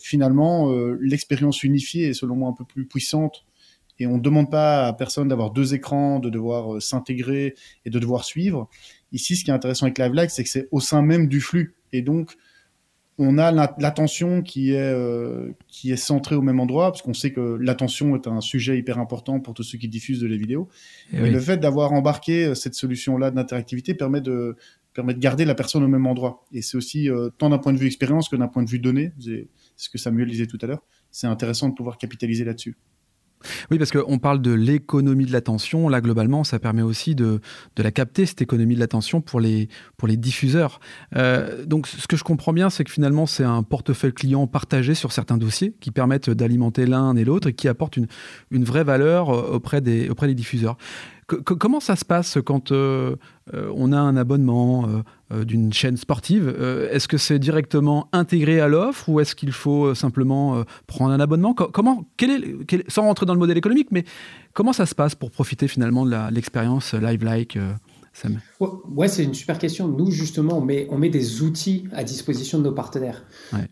finalement, 0.00 0.72
l'expérience 1.00 1.62
unifiée 1.62 2.08
est 2.08 2.12
selon 2.12 2.34
moi 2.34 2.50
un 2.50 2.52
peu 2.52 2.64
plus 2.64 2.86
puissante. 2.86 3.44
Et 3.98 4.06
on 4.06 4.16
ne 4.16 4.22
demande 4.22 4.50
pas 4.50 4.86
à 4.86 4.92
personne 4.92 5.28
d'avoir 5.28 5.50
deux 5.50 5.74
écrans, 5.74 6.20
de 6.20 6.30
devoir 6.30 6.80
s'intégrer 6.80 7.54
et 7.84 7.90
de 7.90 7.98
devoir 7.98 8.24
suivre. 8.24 8.68
Ici, 9.12 9.36
ce 9.36 9.44
qui 9.44 9.50
est 9.50 9.54
intéressant 9.54 9.86
avec 9.86 9.98
LiveLike, 9.98 10.30
c'est 10.30 10.44
que 10.44 10.50
c'est 10.50 10.68
au 10.70 10.80
sein 10.80 11.02
même 11.02 11.28
du 11.28 11.40
flux. 11.40 11.74
Et 11.92 12.02
donc, 12.02 12.36
on 13.18 13.36
a 13.36 13.50
l'attention 13.50 14.42
qui 14.42 14.72
est 14.72 14.92
euh, 14.92 15.50
qui 15.66 15.90
est 15.90 15.96
centrée 15.96 16.36
au 16.36 16.40
même 16.40 16.60
endroit 16.60 16.92
parce 16.92 17.02
qu'on 17.02 17.14
sait 17.14 17.32
que 17.32 17.58
l'attention 17.60 18.14
est 18.14 18.28
un 18.28 18.40
sujet 18.40 18.78
hyper 18.78 18.98
important 18.98 19.40
pour 19.40 19.54
tous 19.54 19.64
ceux 19.64 19.76
qui 19.76 19.88
diffusent 19.88 20.20
de 20.20 20.28
les 20.28 20.36
vidéos. 20.36 20.68
Et, 21.12 21.28
le 21.28 21.40
fait 21.40 21.56
d'avoir 21.56 21.92
embarqué 21.92 22.46
euh, 22.46 22.54
cette 22.54 22.74
solution-là 22.74 23.32
d'interactivité 23.32 23.94
permet 23.94 24.20
de 24.20 24.56
permet 24.94 25.14
de 25.14 25.18
garder 25.18 25.44
la 25.44 25.56
personne 25.56 25.82
au 25.82 25.88
même 25.88 26.06
endroit. 26.06 26.44
Et 26.52 26.62
c'est 26.62 26.76
aussi 26.76 27.10
euh, 27.10 27.28
tant 27.36 27.50
d'un 27.50 27.58
point 27.58 27.72
de 27.72 27.78
vue 27.78 27.86
expérience 27.86 28.28
que 28.28 28.36
d'un 28.36 28.48
point 28.48 28.62
de 28.62 28.70
vue 28.70 28.78
données. 28.78 29.12
C'est 29.18 29.48
ce 29.76 29.90
que 29.90 29.98
Samuel 29.98 30.28
disait 30.28 30.46
tout 30.46 30.58
à 30.62 30.66
l'heure. 30.66 30.84
C'est 31.10 31.26
intéressant 31.26 31.68
de 31.68 31.74
pouvoir 31.74 31.98
capitaliser 31.98 32.44
là-dessus. 32.44 32.76
Oui, 33.70 33.78
parce 33.78 33.90
qu'on 33.90 34.18
parle 34.18 34.40
de 34.40 34.52
l'économie 34.52 35.26
de 35.26 35.32
l'attention. 35.32 35.88
Là, 35.88 36.00
globalement, 36.00 36.44
ça 36.44 36.58
permet 36.58 36.82
aussi 36.82 37.14
de, 37.14 37.40
la 37.76 37.90
capter, 37.90 38.26
cette 38.26 38.42
économie 38.42 38.74
de 38.74 38.80
l'attention, 38.80 39.20
pour 39.20 39.40
les, 39.40 39.68
diffuseurs. 40.16 40.80
Euh, 41.16 41.64
donc, 41.64 41.86
ce 41.86 42.06
que 42.06 42.16
je 42.16 42.24
comprends 42.24 42.52
bien, 42.52 42.70
c'est 42.70 42.84
que 42.84 42.90
finalement, 42.90 43.26
c'est 43.26 43.44
un 43.44 43.62
portefeuille 43.62 44.12
client 44.12 44.46
partagé 44.46 44.94
sur 44.94 45.12
certains 45.12 45.38
dossiers 45.38 45.74
qui 45.80 45.90
permettent 45.90 46.30
d'alimenter 46.30 46.86
l'un 46.86 47.14
et 47.16 47.24
l'autre 47.24 47.48
et 47.48 47.52
qui 47.52 47.68
apportent 47.68 47.96
une, 47.96 48.64
vraie 48.64 48.84
valeur 48.84 49.30
euh, 49.30 49.54
auprès 49.54 49.80
des, 49.80 50.08
diffuseurs 50.34 50.76
comment 51.26 51.80
ça 51.80 51.94
se 51.94 52.06
passe 52.06 52.38
quand 52.44 52.72
euh, 52.72 53.16
on 53.52 53.92
a 53.92 53.98
un 53.98 54.16
abonnement 54.16 54.88
d'une 55.30 55.72
chaîne 55.72 55.96
sportive 55.96 56.48
Est-ce 56.90 57.06
que 57.08 57.18
c'est 57.18 57.38
directement 57.38 58.08
intégré 58.12 58.60
à 58.60 58.68
l'offre 58.68 59.08
ou 59.08 59.20
est-ce 59.20 59.34
qu'il 59.34 59.52
faut 59.52 59.94
simplement 59.94 60.64
prendre 60.86 61.12
un 61.12 61.20
abonnement? 61.20 61.54
Comment, 61.54 62.06
sans 62.88 63.02
rentrer 63.02 63.26
dans 63.26 63.34
le 63.34 63.38
modèle 63.38 63.58
économique, 63.58 63.88
mais 63.90 64.04
comment 64.54 64.72
ça 64.72 64.86
se 64.86 64.94
passe 64.94 65.14
pour 65.14 65.30
profiter 65.30 65.68
finalement 65.68 66.06
de 66.06 66.34
l'expérience 66.34 66.94
live-like 66.94 67.58
Sam 68.12 68.40
ouais, 68.60 69.08
c'est 69.08 69.24
une 69.24 69.34
super 69.34 69.58
question. 69.58 69.88
Nous, 69.88 70.10
justement, 70.10 70.58
on 70.58 70.60
met, 70.60 70.86
on 70.90 70.98
met 70.98 71.10
des 71.10 71.42
outils 71.42 71.84
à 71.92 72.04
disposition 72.04 72.58
de 72.58 72.64
nos 72.64 72.72
partenaires. 72.72 73.24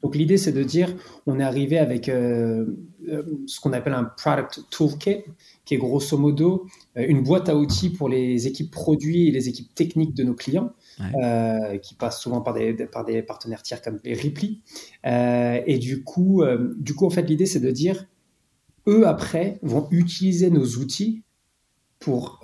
Donc, 0.03 0.15
l'idée, 0.15 0.37
c'est 0.37 0.53
de 0.53 0.62
dire, 0.62 0.94
on 1.27 1.41
est 1.41 1.44
arrivé 1.44 1.79
avec 1.79 2.06
ce 2.06 3.61
qu'on 3.61 3.73
appelle 3.73 3.94
un 3.94 4.05
product 4.05 4.61
toolkit, 4.71 5.25
qui 5.67 5.75
est 5.75 5.79
grosso 5.79 6.17
modo 6.17 6.67
euh, 6.97 7.05
une 7.06 7.23
boîte 7.23 7.50
à 7.50 7.56
outils 7.56 7.91
pour 7.91 8.09
les 8.09 8.47
équipes 8.47 8.71
produits 8.71 9.29
et 9.29 9.31
les 9.31 9.49
équipes 9.49 9.75
techniques 9.75 10.15
de 10.15 10.25
nos 10.25 10.35
clients, 10.35 10.73
euh, 11.23 11.77
qui 11.79 11.94
passent 11.94 12.21
souvent 12.21 12.41
par 12.41 12.55
des, 12.55 12.73
par 12.87 13.05
des 13.05 13.23
partenaires 13.23 13.62
tiers 13.62 13.83
comme 13.83 14.00
les 14.05 14.15
Ripley. 14.15 14.61
Euh, 15.05 15.61
et 15.67 15.79
du 15.79 16.03
coup, 16.03 16.43
du 16.79 16.94
coup, 16.94 17.05
en 17.05 17.11
fait, 17.11 17.23
l'idée, 17.23 17.47
c'est 17.47 17.61
de 17.61 17.71
dire, 17.71 18.06
eux, 18.87 19.06
après, 19.06 19.59
vont 19.62 19.88
utiliser 19.91 20.50
nos 20.50 20.65
outils 20.65 21.23
pour 21.99 22.41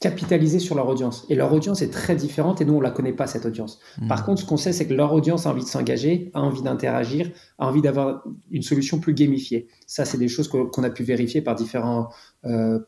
capitaliser 0.00 0.60
sur 0.60 0.76
leur 0.76 0.88
audience. 0.88 1.26
Et 1.28 1.34
leur 1.34 1.52
audience 1.52 1.82
est 1.82 1.90
très 1.90 2.14
différente 2.14 2.60
et 2.60 2.64
nous, 2.64 2.74
on 2.74 2.78
ne 2.78 2.84
la 2.84 2.92
connaît 2.92 3.12
pas, 3.12 3.26
cette 3.26 3.46
audience. 3.46 3.80
Hmm. 4.00 4.06
Par 4.06 4.24
contre, 4.24 4.42
ce 4.42 4.46
qu'on 4.46 4.56
sait, 4.56 4.72
c'est 4.72 4.86
que 4.86 4.94
leur 4.94 5.12
audience 5.12 5.46
a 5.46 5.50
envie 5.50 5.64
de 5.64 5.68
s'engager, 5.68 6.30
a 6.34 6.40
envie 6.40 6.62
d'interagir, 6.62 7.30
a 7.58 7.66
envie 7.66 7.82
d'avoir 7.82 8.22
une 8.50 8.62
solution 8.62 9.00
plus 9.00 9.12
gamifiée. 9.12 9.66
Ça, 9.86 10.04
c'est 10.04 10.18
des 10.18 10.28
choses 10.28 10.48
qu'on 10.48 10.82
a 10.84 10.90
pu 10.90 11.02
vérifier 11.02 11.42
par 11.42 11.56
différents 11.56 12.10
euh, 12.44 12.78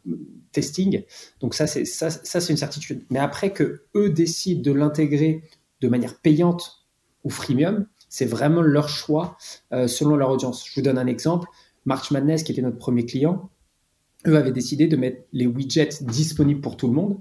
testings. 0.52 1.04
Donc 1.40 1.54
ça, 1.54 1.66
c'est 1.66 1.84
ça, 1.84 2.10
ça 2.10 2.40
c'est 2.40 2.52
une 2.52 2.58
certitude. 2.58 3.04
Mais 3.10 3.18
après 3.18 3.52
que 3.52 3.82
eux 3.96 4.10
décident 4.10 4.62
de 4.62 4.72
l'intégrer 4.72 5.42
de 5.80 5.88
manière 5.88 6.14
payante 6.20 6.86
ou 7.24 7.30
freemium, 7.30 7.86
c'est 8.08 8.26
vraiment 8.26 8.62
leur 8.62 8.88
choix 8.88 9.36
euh, 9.72 9.88
selon 9.88 10.16
leur 10.16 10.30
audience. 10.30 10.64
Je 10.64 10.74
vous 10.76 10.82
donne 10.82 10.98
un 10.98 11.06
exemple. 11.06 11.48
March 11.86 12.12
Madness, 12.12 12.44
qui 12.44 12.52
était 12.52 12.62
notre 12.62 12.78
premier 12.78 13.04
client, 13.04 13.50
eux 14.26 14.36
avaient 14.36 14.52
décidé 14.52 14.86
de 14.86 14.96
mettre 14.96 15.22
les 15.32 15.46
widgets 15.46 16.02
disponibles 16.02 16.60
pour 16.60 16.76
tout 16.76 16.86
le 16.86 16.92
monde. 16.92 17.18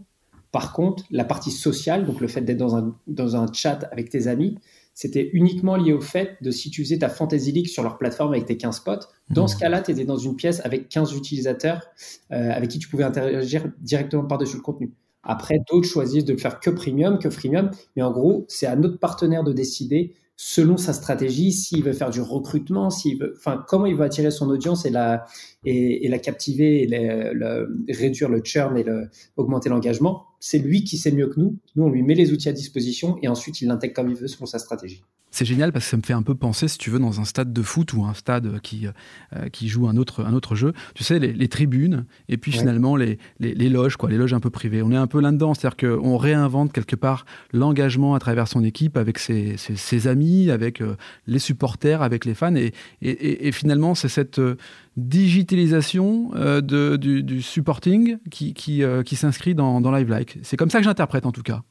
Par 0.52 0.74
contre, 0.74 1.04
la 1.12 1.26
partie 1.26 1.52
sociale, 1.52 2.06
donc 2.06 2.22
le 2.22 2.28
fait 2.28 2.42
d'être 2.42 2.58
dans 2.58 2.76
un, 2.76 2.96
dans 3.08 3.36
un 3.36 3.52
chat 3.54 3.88
avec 3.92 4.10
tes 4.10 4.28
amis, 4.28 4.58
c'était 4.96 5.30
uniquement 5.34 5.78
lié 5.78 5.94
au 5.94 6.02
fait 6.02 6.38
de 6.42 6.52
si 6.52 6.72
tu 6.72 6.84
faisais 6.84 6.98
ta 6.98 7.08
Fantasy 7.08 7.52
League 7.52 7.68
sur 7.68 7.84
leur 7.84 7.98
plateforme 7.98 8.34
avec 8.34 8.46
tes 8.46 8.58
15 8.58 8.82
potes. 8.82 9.08
Dans 9.30 9.48
ce 9.48 9.56
mmh. 9.56 9.60
cas-là, 9.60 9.82
tu 9.82 9.92
étais 9.92 10.06
dans 10.06 10.18
une 10.18 10.36
pièce 10.36 10.60
avec 10.66 10.90
15 10.90 11.16
utilisateurs 11.16 11.88
euh, 12.32 12.52
avec 12.52 12.70
qui 12.70 12.80
tu 12.80 12.90
pouvais 12.90 13.04
interagir 13.06 13.72
directement 13.80 14.26
par-dessus 14.26 14.58
le 14.58 14.62
contenu. 14.62 14.92
Après, 15.24 15.60
d'autres 15.72 15.88
choisissent 15.88 16.26
de 16.26 16.34
le 16.34 16.40
faire 16.40 16.60
que 16.60 16.70
premium, 16.70 17.20
que 17.20 17.30
freemium. 17.30 17.72
Mais 17.96 18.02
en 18.02 18.12
gros, 18.12 18.46
c'est 18.48 18.66
à 18.66 18.76
notre 18.76 18.98
partenaire 18.98 19.44
de 19.44 19.54
décider 19.54 20.16
selon 20.42 20.78
sa 20.78 20.94
stratégie, 20.94 21.52
s'il 21.52 21.84
veut 21.84 21.92
faire 21.92 22.12
du 22.12 22.22
recrutement, 22.22 22.90
s'il 22.90 23.20
veut, 23.20 23.34
enfin, 23.36 23.62
comment 23.68 23.86
il 23.86 23.96
veut 23.96 24.06
attirer 24.06 24.32
son 24.32 24.50
audience 24.50 24.86
et 24.86 24.90
la, 24.90 25.26
et, 25.66 26.08
la 26.08 26.18
captiver, 26.18 26.84
et 26.84 27.94
réduire 27.94 28.30
le 28.30 28.42
churn 28.42 28.78
et 28.78 28.84
le, 28.84 29.10
augmenter 29.36 29.68
l'engagement. 29.68 30.28
C'est 30.40 30.60
lui 30.60 30.86
qui 30.86 30.98
sait 30.98 31.12
mieux 31.12 31.28
que 31.28 31.42
nous. 31.42 31.58
Nous, 31.76 31.84
on 31.84 31.90
lui 31.90 32.04
met 32.04 32.16
les 32.16 32.32
outils 32.32 32.48
à 32.48 32.54
disposition 32.54 33.18
et 33.22 33.28
ensuite 33.28 33.60
il 33.60 33.68
l'intègre 33.68 33.96
comme 33.96 34.10
il 34.10 34.16
veut 34.16 34.30
selon 34.30 34.46
sa 34.46 34.60
stratégie. 34.60 35.04
C'est 35.32 35.46
génial 35.46 35.72
parce 35.72 35.86
que 35.86 35.92
ça 35.92 35.98
me 35.98 36.02
fait 36.02 36.14
un 36.14 36.24
peu 36.24 36.34
penser, 36.34 36.68
si 36.68 36.78
tu 36.78 36.90
veux, 36.90 36.98
dans 36.98 37.22
un 37.22 37.26
stade 37.26 37.54
de 37.54 37.62
foot 37.62 37.94
ou 37.94 38.04
un 38.04 38.14
stade 38.14 38.60
qui, 38.62 38.88
euh, 38.88 39.50
qui 39.50 39.68
joue 39.68 39.88
un 39.88 39.96
autre, 39.96 40.26
un 40.26 40.34
autre 40.34 40.56
jeu. 40.56 40.74
Tu 40.96 41.04
sais, 41.04 41.20
les, 41.20 41.48
tribunes 41.48 42.06
et 42.28 42.38
puis 42.38 42.52
finalement 42.52 42.96
les, 42.96 43.18
les, 43.40 43.70
loges, 43.70 43.96
quoi, 43.96 44.10
les 44.10 44.18
loges 44.18 44.34
un 44.34 44.40
peu 44.40 44.50
privées. 44.50 44.82
On 44.82 44.92
est 44.92 44.98
un 44.98 45.08
peu 45.08 45.20
là-dedans, 45.20 45.54
c'est-à-dire 45.54 45.78
qu'on 45.78 46.18
réinvente 46.18 46.72
quelque 46.74 46.96
part 46.96 47.26
l'engagement 47.54 48.16
à 48.16 48.20
travers 48.20 48.48
son 48.48 48.64
équipe 48.64 48.98
avec 48.98 49.18
ses, 49.20 49.56
ses, 49.58 50.08
amis, 50.08 50.52
avec 50.52 50.82
euh, 50.82 50.96
les 51.28 51.40
supporters, 51.40 52.02
avec 52.02 52.26
les 52.26 52.34
fans. 52.34 52.56
Et, 52.56 52.74
et, 53.02 53.52
finalement, 53.52 53.96
c'est 53.96 54.10
cette 54.10 54.40
euh, 54.40 54.58
digitalisation 54.98 56.32
de, 56.34 56.96
du, 56.98 57.42
supporting 57.42 58.18
qui, 58.30 58.54
qui, 58.54 58.84
qui 59.06 59.16
s'inscrit 59.16 59.56
dans, 59.56 59.82
dans 59.82 59.92
Live 59.92 60.10
Like. 60.10 60.40
C'est 60.44 60.58
comme 60.58 60.70
ça 60.70 60.80
que 60.80 60.86
j'interprète 60.86 61.26
en 61.26 61.32
tout 61.32 61.44
cas. 61.44 61.62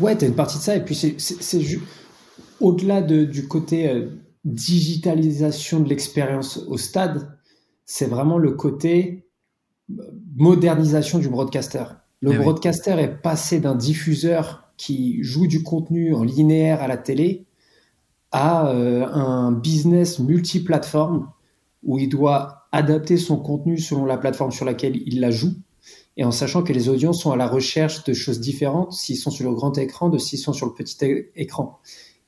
Ouais, 0.00 0.16
tu 0.16 0.24
as 0.24 0.28
une 0.28 0.34
partie 0.34 0.58
de 0.58 0.62
ça. 0.62 0.76
Et 0.76 0.84
puis, 0.84 0.94
c'est 0.94 1.60
juste 1.60 1.84
au-delà 2.60 3.02
du 3.02 3.48
côté 3.48 3.88
euh, 3.88 4.08
digitalisation 4.44 5.80
de 5.80 5.88
l'expérience 5.88 6.58
au 6.68 6.76
stade, 6.76 7.36
c'est 7.84 8.06
vraiment 8.06 8.38
le 8.38 8.52
côté 8.52 9.28
euh, 9.90 10.02
modernisation 10.36 11.18
du 11.18 11.28
broadcaster. 11.28 11.84
Le 12.20 12.32
eh 12.32 12.38
broadcaster 12.38 12.98
est 12.98 13.22
passé 13.22 13.60
d'un 13.60 13.74
diffuseur 13.74 14.70
qui 14.76 15.22
joue 15.22 15.46
du 15.46 15.62
contenu 15.62 16.14
en 16.14 16.24
linéaire 16.24 16.82
à 16.82 16.88
la 16.88 16.96
télé 16.96 17.46
à 18.32 18.70
un 18.70 19.52
business 19.52 20.18
multiplateforme 20.18 21.30
où 21.82 21.98
il 21.98 22.08
doit 22.08 22.66
adapter 22.72 23.16
son 23.16 23.38
contenu 23.38 23.78
selon 23.78 24.04
la 24.04 24.18
plateforme 24.18 24.50
sur 24.50 24.66
laquelle 24.66 24.96
il 25.06 25.20
la 25.20 25.30
joue 25.30 25.54
et 26.16 26.24
en 26.24 26.30
sachant 26.30 26.62
que 26.62 26.72
les 26.72 26.88
audiences 26.88 27.20
sont 27.22 27.30
à 27.30 27.36
la 27.36 27.46
recherche 27.46 28.04
de 28.04 28.14
choses 28.14 28.40
différentes 28.40 28.92
s'ils 28.92 29.16
sont 29.16 29.30
sur 29.30 29.48
le 29.48 29.54
grand 29.54 29.76
écran 29.78 30.08
de 30.08 30.18
s'ils 30.18 30.38
sont 30.38 30.52
sur 30.52 30.66
le 30.66 30.72
petit 30.72 30.96
écran. 31.36 31.78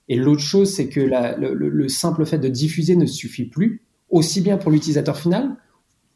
Et 0.08 0.16
l'autre 0.16 0.40
chose, 0.40 0.72
c'est 0.72 0.88
que 0.88 1.00
le, 1.00 1.88
simple 1.88 2.24
fait 2.24 2.38
de 2.38 2.48
diffuser 2.48 2.96
ne 2.96 3.06
suffit 3.06 3.44
plus, 3.44 3.82
aussi 4.10 4.40
bien 4.40 4.56
pour 4.56 4.70
l'utilisateur 4.70 5.18
final 5.18 5.56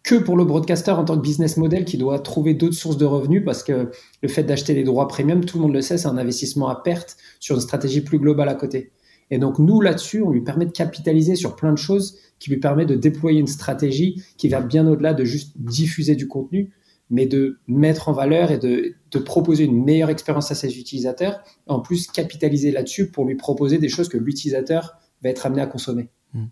que 0.02 0.16
pour 0.16 0.36
le 0.36 0.44
broadcaster 0.44 0.90
en 0.90 1.04
tant 1.04 1.16
que 1.16 1.22
business 1.22 1.56
model 1.56 1.84
qui 1.84 1.96
doit 1.96 2.18
trouver 2.18 2.54
d'autres 2.54 2.74
sources 2.74 2.96
de 2.96 3.04
revenus 3.04 3.44
parce 3.44 3.62
que 3.62 3.90
le 4.20 4.28
fait 4.28 4.42
d'acheter 4.42 4.74
des 4.74 4.82
droits 4.82 5.06
premium, 5.06 5.44
tout 5.44 5.58
le 5.58 5.62
monde 5.62 5.74
le 5.74 5.80
sait, 5.80 5.96
c'est 5.96 6.08
un 6.08 6.18
investissement 6.18 6.68
à 6.68 6.74
perte 6.74 7.16
sur 7.38 7.54
une 7.54 7.60
stratégie 7.60 8.00
plus 8.00 8.18
globale 8.18 8.48
à 8.48 8.54
côté. 8.54 8.90
Et 9.30 9.38
donc 9.38 9.58
nous, 9.60 9.80
là-dessus, 9.80 10.20
on 10.22 10.30
lui 10.30 10.42
permet 10.42 10.66
de 10.66 10.72
capitaliser 10.72 11.36
sur 11.36 11.54
plein 11.54 11.72
de 11.72 11.78
choses 11.78 12.18
qui 12.40 12.50
lui 12.50 12.58
permet 12.58 12.84
de 12.84 12.96
déployer 12.96 13.38
une 13.38 13.46
stratégie 13.46 14.22
qui 14.36 14.48
va 14.48 14.60
bien 14.60 14.86
au-delà 14.88 15.14
de 15.14 15.24
juste 15.24 15.52
diffuser 15.56 16.16
du 16.16 16.26
contenu, 16.26 16.70
mais 17.08 17.26
de 17.26 17.60
mettre 17.68 18.08
en 18.08 18.12
valeur 18.12 18.50
et 18.50 18.58
de, 18.58 18.96
proposer 19.18 19.64
une 19.64 19.84
meilleure 19.84 20.10
expérience 20.10 20.50
à 20.50 20.54
ses 20.54 20.78
utilisateurs, 20.78 21.42
en 21.66 21.80
plus 21.80 22.06
capitaliser 22.06 22.70
là-dessus 22.70 23.10
pour 23.10 23.26
lui 23.26 23.36
proposer 23.36 23.78
des 23.78 23.88
choses 23.88 24.08
que 24.08 24.18
l'utilisateur 24.18 24.98
va 25.22 25.30
être 25.30 25.46
amené 25.46 25.62
à 25.62 25.66
consommer. 25.66 26.08
Hmm. 26.34 26.46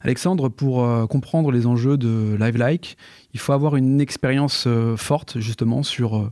Alexandre, 0.00 0.48
pour 0.48 0.84
euh, 0.84 1.06
comprendre 1.06 1.50
les 1.50 1.66
enjeux 1.66 1.98
de 1.98 2.36
Live 2.38 2.56
Like, 2.56 2.96
il 3.34 3.40
faut 3.40 3.52
avoir 3.52 3.76
une 3.76 4.00
expérience 4.00 4.64
euh, 4.66 4.96
forte 4.96 5.38
justement 5.38 5.82
sur 5.82 6.30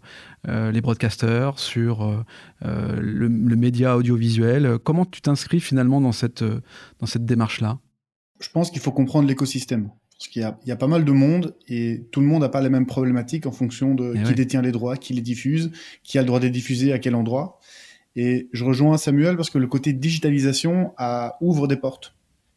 euh, 0.49 0.71
les 0.71 0.81
broadcasters, 0.81 1.59
sur 1.59 2.25
le, 2.63 3.29
média 3.29 3.97
audiovisuel. 3.97 4.79
Comment 4.83 5.05
tu 5.05 5.21
t'inscris 5.21 5.61
finalement 5.61 6.01
dans 6.01 6.13
cette, 6.13 6.45
dans 7.01 7.07
cette 7.07 7.27
démarche-là? 7.27 7.79
Je 8.41 8.49
pense 8.51 8.71
qu'il 8.71 8.81
faut 8.81 8.93
comprendre 8.93 9.29
l'écosystème. 9.29 9.91
Parce 10.19 10.29
qu'il 10.31 10.43
y, 10.67 10.73
a 10.73 10.77
pas 10.77 10.89
mal 10.89 11.05
de 11.05 11.13
monde 11.13 11.55
et 11.69 12.03
tout 12.11 12.21
le 12.21 12.27
monde 12.27 12.41
n'a 12.41 12.49
pas 12.49 12.61
les 12.61 12.71
mêmes 12.71 12.87
problématiques 12.87 13.47
en 13.47 13.53
fonction 13.53 13.95
de 13.95 14.15
eh 14.17 14.23
qui 14.25 14.35
détient 14.35 14.63
les 14.63 14.73
droits, 14.73 14.97
qui 14.97 15.15
les 15.15 15.21
diffuse, 15.21 15.71
qui 16.03 16.19
a 16.19 16.23
le 16.23 16.27
droit 16.27 16.41
de 16.41 16.47
les 16.47 16.51
diffuser, 16.51 16.93
à 16.93 16.99
quel 16.99 17.15
endroit. 17.15 17.61
Et 18.17 18.49
je 18.53 18.65
rejoins 18.65 18.99
Samuel 18.99 19.37
parce 19.37 19.49
que 19.49 19.59
le 19.59 19.69
côté 19.69 19.93
digitalisation 19.93 20.93
a, 20.97 21.37
ouvre 21.41 21.69
des 21.69 21.77
portes. 21.77 22.17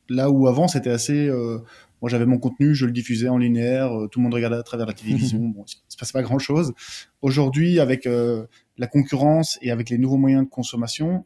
Là 0.10 0.32
où 0.32 0.48
avant 0.48 0.68
c'était 0.68 0.90
assez, 0.90 1.28
euh, 1.28 1.60
moi 2.02 2.10
j'avais 2.10 2.26
mon 2.26 2.40
contenu, 2.40 2.74
je 2.74 2.88
le 2.88 2.92
diffusais 2.92 3.30
en 3.30 3.38
linéaire, 3.38 3.96
euh, 3.96 4.08
tout 4.08 4.18
le 4.18 4.24
monde 4.24 4.34
regardait 4.34 4.58
à 4.58 4.64
travers 4.64 4.88
la 4.88 4.94
télévision, 4.94 5.40
bon, 5.56 5.64
il 5.68 5.76
se 5.88 5.98
passe 5.98 6.12
pas 6.12 6.24
grand 6.24 6.40
chose. 6.40 6.74
Aujourd'hui, 7.22 7.80
avec 7.80 8.08
euh, 8.08 8.48
la 8.80 8.88
concurrence 8.88 9.60
et 9.62 9.70
avec 9.70 9.92
les 9.92 10.00
nouveaux 10.00 10.18
moyens 10.18 10.46
de 10.46 10.50
consommation, 10.50 11.26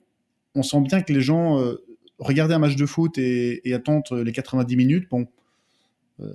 on 0.54 0.64
sent 0.64 0.82
bien 0.82 1.02
que 1.02 1.14
les 1.14 1.22
gens 1.22 1.64
regarder 2.20 2.54
un 2.54 2.60
match 2.60 2.76
de 2.76 2.86
foot 2.86 3.18
et, 3.18 3.62
et 3.68 3.74
attendent 3.74 4.04
les 4.12 4.32
90 4.34 4.76
minutes, 4.76 5.08
bon, 5.10 5.22
euh, 5.22 5.45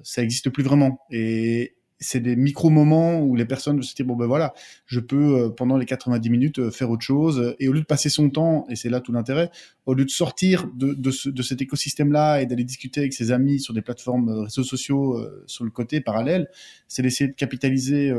ça 0.03 0.23
n'existe 0.23 0.51
plus 0.51 0.63
vraiment. 0.63 1.01
Et 1.11 1.75
c'est 2.01 2.21
des 2.21 2.35
micro-moments 2.35 3.21
où 3.21 3.37
les 3.37 3.45
personnes 3.45 3.81
se 3.83 3.95
disent, 3.95 4.07
bon 4.07 4.17
ben 4.17 4.27
voilà, 4.27 4.55
je 4.87 5.01
peux 5.01 5.39
euh, 5.39 5.49
pendant 5.51 5.77
les 5.77 5.85
90 5.85 6.31
minutes 6.31 6.59
euh, 6.59 6.71
faire 6.71 6.91
autre 6.91 7.05
chose. 7.05 7.55
Et 7.61 7.69
au 7.69 7.73
lieu 7.73 7.81
de 7.81 7.87
passer 7.87 8.09
son 8.09 8.31
temps, 8.31 8.67
et 8.71 8.77
c'est 8.77 8.89
là 8.89 9.01
tout 9.01 9.13
l'intérêt, 9.13 9.51
au 9.85 9.93
lieu 9.93 10.07
de 10.07 10.11
sortir 10.11 10.67
de 10.75 11.43
cet 11.43 11.61
écosystème-là 11.61 12.41
et 12.41 12.47
d'aller 12.47 12.65
discuter 12.65 13.01
avec 13.01 13.13
ses 13.13 13.33
amis 13.33 13.61
sur 13.61 13.75
des 13.75 13.83
plateformes 13.83 14.31
réseaux 14.31 14.65
sociaux 14.65 15.21
sur 15.47 15.65
le 15.65 15.71
côté 15.71 16.01
parallèle, 16.01 16.49
c'est 16.89 17.03
d'essayer 17.03 17.29
de 17.29 17.35
capitaliser 17.35 18.13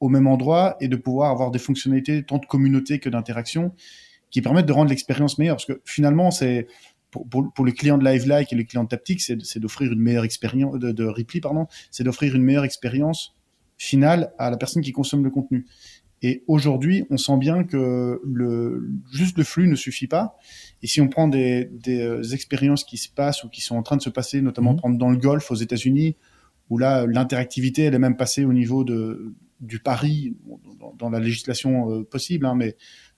au 0.00 0.08
même 0.08 0.26
endroit 0.26 0.76
et 0.80 0.88
de 0.88 0.96
pouvoir 0.96 1.30
avoir 1.30 1.50
des 1.50 1.58
fonctionnalités 1.58 2.22
tant 2.22 2.38
de 2.38 2.46
communauté 2.46 2.98
que 2.98 3.08
d'interaction 3.08 3.72
qui 4.30 4.42
permettent 4.42 4.66
de 4.66 4.72
rendre 4.72 4.90
l'expérience 4.90 5.38
meilleure. 5.38 5.56
Parce 5.56 5.66
que 5.66 5.80
finalement, 5.84 6.30
c'est 6.30 6.66
pour, 7.10 7.26
pour, 7.54 7.64
les 7.64 7.72
clients 7.72 7.98
de 7.98 8.04
Live 8.04 8.26
Like 8.26 8.52
et 8.52 8.56
les 8.56 8.64
clients 8.64 8.84
de 8.84 8.88
Taptic, 8.88 9.20
c'est 9.20 9.58
d'offrir 9.58 9.92
une 9.92 10.00
meilleure 10.00 10.24
expérience, 10.24 10.78
de, 10.78 10.92
de 10.92 11.04
Ripley, 11.04 11.40
pardon, 11.40 11.66
c'est 11.90 12.04
d'offrir 12.04 12.34
une 12.34 12.42
meilleure 12.42 12.64
expérience 12.64 13.36
finale 13.78 14.32
à 14.38 14.50
la 14.50 14.56
personne 14.56 14.82
qui 14.82 14.92
consomme 14.92 15.24
le 15.24 15.30
contenu. 15.30 15.66
Et 16.22 16.42
aujourd'hui, 16.46 17.04
on 17.10 17.18
sent 17.18 17.36
bien 17.36 17.64
que 17.64 18.20
le, 18.24 18.88
juste 19.12 19.36
le 19.36 19.44
flux 19.44 19.68
ne 19.68 19.74
suffit 19.74 20.06
pas. 20.06 20.36
Et 20.82 20.86
si 20.86 21.00
on 21.00 21.08
prend 21.08 21.28
des, 21.28 21.70
des 21.72 22.00
euh, 22.00 22.22
expériences 22.32 22.84
qui 22.84 22.96
se 22.96 23.08
passent 23.08 23.44
ou 23.44 23.48
qui 23.48 23.60
sont 23.60 23.76
en 23.76 23.82
train 23.82 23.96
de 23.96 24.02
se 24.02 24.10
passer, 24.10 24.40
notamment 24.40 24.72
mmh. 24.72 24.76
prendre 24.76 24.98
dans 24.98 25.10
le 25.10 25.18
golf 25.18 25.50
aux 25.50 25.56
États-Unis, 25.56 26.16
où 26.70 26.78
là, 26.78 27.06
l'interactivité, 27.06 27.82
elle 27.82 27.94
est 27.94 27.98
même 27.98 28.16
passée 28.16 28.44
au 28.44 28.52
niveau 28.52 28.82
de, 28.82 29.34
du 29.60 29.78
pari, 29.78 30.36
dans, 30.80 30.94
dans 30.94 31.10
la 31.10 31.20
législation 31.20 31.90
euh, 31.92 32.02
possible, 32.02 32.46
hein, 32.46 32.54
mais 32.56 32.76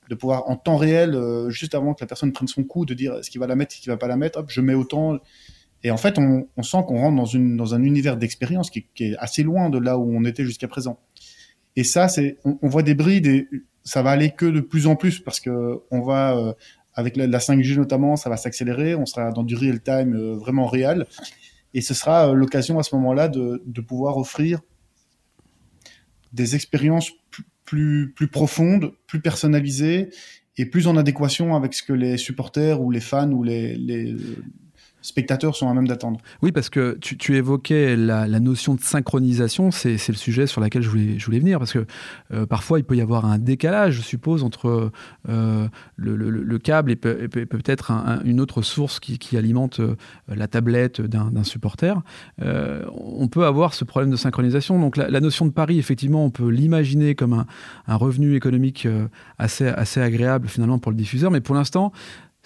de 0.08 0.14
pouvoir 0.14 0.48
en 0.48 0.56
temps 0.56 0.76
réel, 0.76 1.14
euh, 1.14 1.50
juste 1.50 1.74
avant 1.74 1.94
que 1.94 2.02
la 2.02 2.06
personne 2.06 2.32
prenne 2.32 2.48
son 2.48 2.64
coup, 2.64 2.86
de 2.86 2.94
dire 2.94 3.14
est-ce 3.16 3.30
qu'il 3.30 3.40
va 3.40 3.46
la 3.46 3.56
mettre, 3.56 3.74
est-ce 3.74 3.82
qu'il 3.82 3.90
va 3.90 3.96
pas 3.96 4.08
la 4.08 4.16
mettre, 4.16 4.38
hop, 4.38 4.46
je 4.48 4.60
mets 4.60 4.74
autant. 4.74 5.18
Et 5.84 5.90
en 5.90 5.96
fait, 5.96 6.18
on, 6.18 6.62
sent 6.62 6.78
qu'on 6.86 6.98
rentre 6.98 7.16
dans, 7.16 7.24
une, 7.24 7.56
dans 7.56 7.74
un 7.74 7.82
univers 7.82 8.16
d'expérience 8.16 8.70
qui, 8.70 8.86
est 9.00 9.16
assez 9.18 9.42
loin 9.42 9.70
de 9.70 9.78
là 9.78 9.98
où 9.98 10.10
on 10.12 10.24
était 10.24 10.44
jusqu'à 10.44 10.66
présent. 10.66 10.98
Et 11.76 11.84
ça, 11.84 12.08
c'est, 12.08 12.38
on, 12.44 12.68
voit 12.68 12.82
des 12.82 12.94
brides 12.94 13.26
et 13.26 13.48
ça 13.84 14.02
va 14.02 14.10
aller 14.10 14.30
que 14.30 14.46
de 14.46 14.60
plus 14.60 14.86
en 14.86 14.96
plus 14.96 15.20
parce 15.20 15.38
que 15.38 15.80
on 15.90 16.00
va, 16.00 16.36
euh, 16.36 16.52
avec 16.94 17.16
la, 17.16 17.26
5G 17.26 17.76
notamment, 17.76 18.16
ça 18.16 18.28
va 18.28 18.36
s'accélérer, 18.36 18.96
on 18.96 19.06
sera 19.06 19.30
dans 19.30 19.44
du 19.44 19.54
real 19.54 19.80
time 19.80 20.14
euh, 20.16 20.34
vraiment 20.34 20.66
réel. 20.66 21.06
Et 21.74 21.80
ce 21.80 21.94
sera 21.94 22.32
l'occasion 22.32 22.78
à 22.78 22.82
ce 22.82 22.96
moment-là 22.96 23.28
de, 23.28 23.62
de 23.64 23.80
pouvoir 23.80 24.16
offrir 24.16 24.60
des 26.32 26.56
expériences 26.56 27.12
plus, 27.68 28.14
plus 28.16 28.28
profonde, 28.28 28.92
plus 29.06 29.20
personnalisée 29.20 30.08
et 30.56 30.64
plus 30.64 30.86
en 30.86 30.96
adéquation 30.96 31.54
avec 31.54 31.74
ce 31.74 31.82
que 31.82 31.92
les 31.92 32.16
supporters 32.16 32.80
ou 32.80 32.90
les 32.90 33.00
fans 33.00 33.30
ou 33.30 33.42
les, 33.42 33.76
les, 33.76 34.16
spectateurs 35.02 35.54
sont 35.56 35.68
à 35.68 35.74
même 35.74 35.86
d'attendre. 35.86 36.20
Oui, 36.42 36.52
parce 36.52 36.70
que 36.70 36.98
tu, 37.00 37.36
évoquais 37.36 37.96
la, 37.96 38.26
notion 38.40 38.74
de 38.74 38.80
synchronisation, 38.80 39.70
c'est 39.70 40.08
le 40.08 40.14
sujet 40.14 40.46
sur 40.46 40.60
lequel 40.60 40.82
je 40.82 40.88
voulais, 40.88 41.38
venir, 41.38 41.58
parce 41.58 41.72
que 41.72 41.86
euh, 42.32 42.46
parfois 42.46 42.78
il 42.78 42.84
peut 42.84 42.96
y 42.96 43.00
avoir 43.00 43.24
un 43.24 43.38
décalage, 43.38 43.94
je 43.94 44.02
suppose, 44.02 44.42
entre 44.42 44.90
euh, 45.28 45.68
le, 45.96 46.58
câble 46.58 46.90
et, 46.90 46.96
peut-être 46.96 47.92
une 48.24 48.40
autre 48.40 48.62
source 48.62 49.00
qui, 49.00 49.36
alimente 49.36 49.80
euh, 49.80 49.94
la 50.28 50.48
tablette 50.48 51.00
d'un 51.00 51.44
supporter. 51.44 52.02
on 52.40 53.28
peut 53.28 53.44
avoir 53.44 53.74
ce 53.74 53.84
problème 53.84 54.10
de 54.10 54.16
synchronisation. 54.16 54.78
Donc 54.78 54.96
la, 54.96 55.20
notion 55.20 55.46
de 55.46 55.52
pari, 55.52 55.78
effectivement, 55.78 56.24
on 56.24 56.30
peut 56.30 56.48
l'imaginer 56.48 57.14
comme 57.14 57.44
un, 57.86 57.96
revenu 57.96 58.34
économique 58.34 58.86
assez 59.38 60.00
agréable 60.00 60.48
finalement 60.48 60.78
pour 60.78 60.92
le 60.92 60.96
diffuseur, 60.96 61.30
mais 61.30 61.40
pour 61.40 61.54
l'instant, 61.54 61.92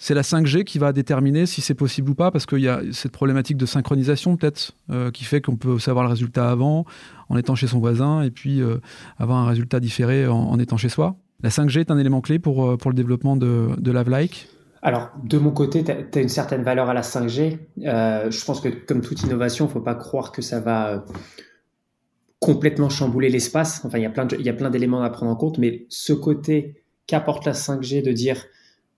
c'est 0.03 0.13
la 0.13 0.21
5G 0.21 0.65
qui 0.65 0.79
va 0.79 0.91
déterminer 0.91 1.45
si 1.45 1.61
c'est 1.61 1.75
possible 1.75 2.09
ou 2.09 2.13
pas, 2.13 2.29
parce 2.29 2.45
qu'il 2.45 2.59
y 2.59 2.67
a 2.67 2.81
cette 2.91 3.13
problématique 3.13 3.55
de 3.55 3.65
synchronisation 3.65 4.35
peut-être 4.35 4.73
euh, 4.89 5.11
qui 5.11 5.23
fait 5.23 5.39
qu'on 5.39 5.55
peut 5.55 5.79
savoir 5.79 6.03
le 6.03 6.09
résultat 6.09 6.51
avant 6.51 6.83
en 7.29 7.37
étant 7.37 7.55
chez 7.55 7.67
son 7.67 7.79
voisin 7.79 8.21
et 8.21 8.29
puis 8.29 8.61
euh, 8.61 8.79
avoir 9.17 9.37
un 9.37 9.47
résultat 9.47 9.79
différé 9.79 10.27
en, 10.27 10.59
étant 10.59 10.75
chez 10.75 10.89
soi. 10.89 11.15
La 11.41 11.49
5G 11.49 11.79
est 11.79 11.89
un 11.89 11.97
élément 11.97 12.19
clé 12.19 12.37
pour, 12.37 12.69
euh, 12.69 12.75
pour 12.75 12.91
le 12.91 12.95
développement 12.95 13.37
de, 13.37 13.69
de 13.77 13.91
LaveLike 13.91 14.49
alors, 14.85 15.11
de 15.23 15.37
mon 15.37 15.51
côté, 15.51 15.81
tu 15.85 15.91
as, 15.91 16.21
une 16.21 16.27
certaine 16.27 16.61
valeur 16.61 16.89
à 16.89 16.93
la 16.93 17.03
5G. 17.03 17.57
je 17.77 18.45
pense 18.45 18.59
que 18.59 18.67
comme 18.67 18.99
toute 18.99 19.23
innovation, 19.23 19.63
il 19.63 19.67
ne 19.69 19.73
faut 19.75 19.79
pas 19.79 19.95
croire 19.95 20.33
que 20.33 20.41
ça 20.41 20.59
va 20.59 21.05
complètement 22.39 22.89
chambouler 22.89 23.29
l'espace. 23.29 23.79
Enfin, 23.85 23.97
il 23.97 24.01
y 24.01 24.49
a 24.49 24.53
plein 24.53 24.69
d'éléments 24.69 25.01
à 25.01 25.09
prendre 25.09 25.31
en 25.31 25.37
compte, 25.37 25.57
mais 25.57 25.85
ce 25.87 26.11
côté 26.11 26.83
qu'apporte 27.07 27.45
la 27.45 27.53
5G 27.53 28.03
de 28.03 28.11
dire 28.11 28.43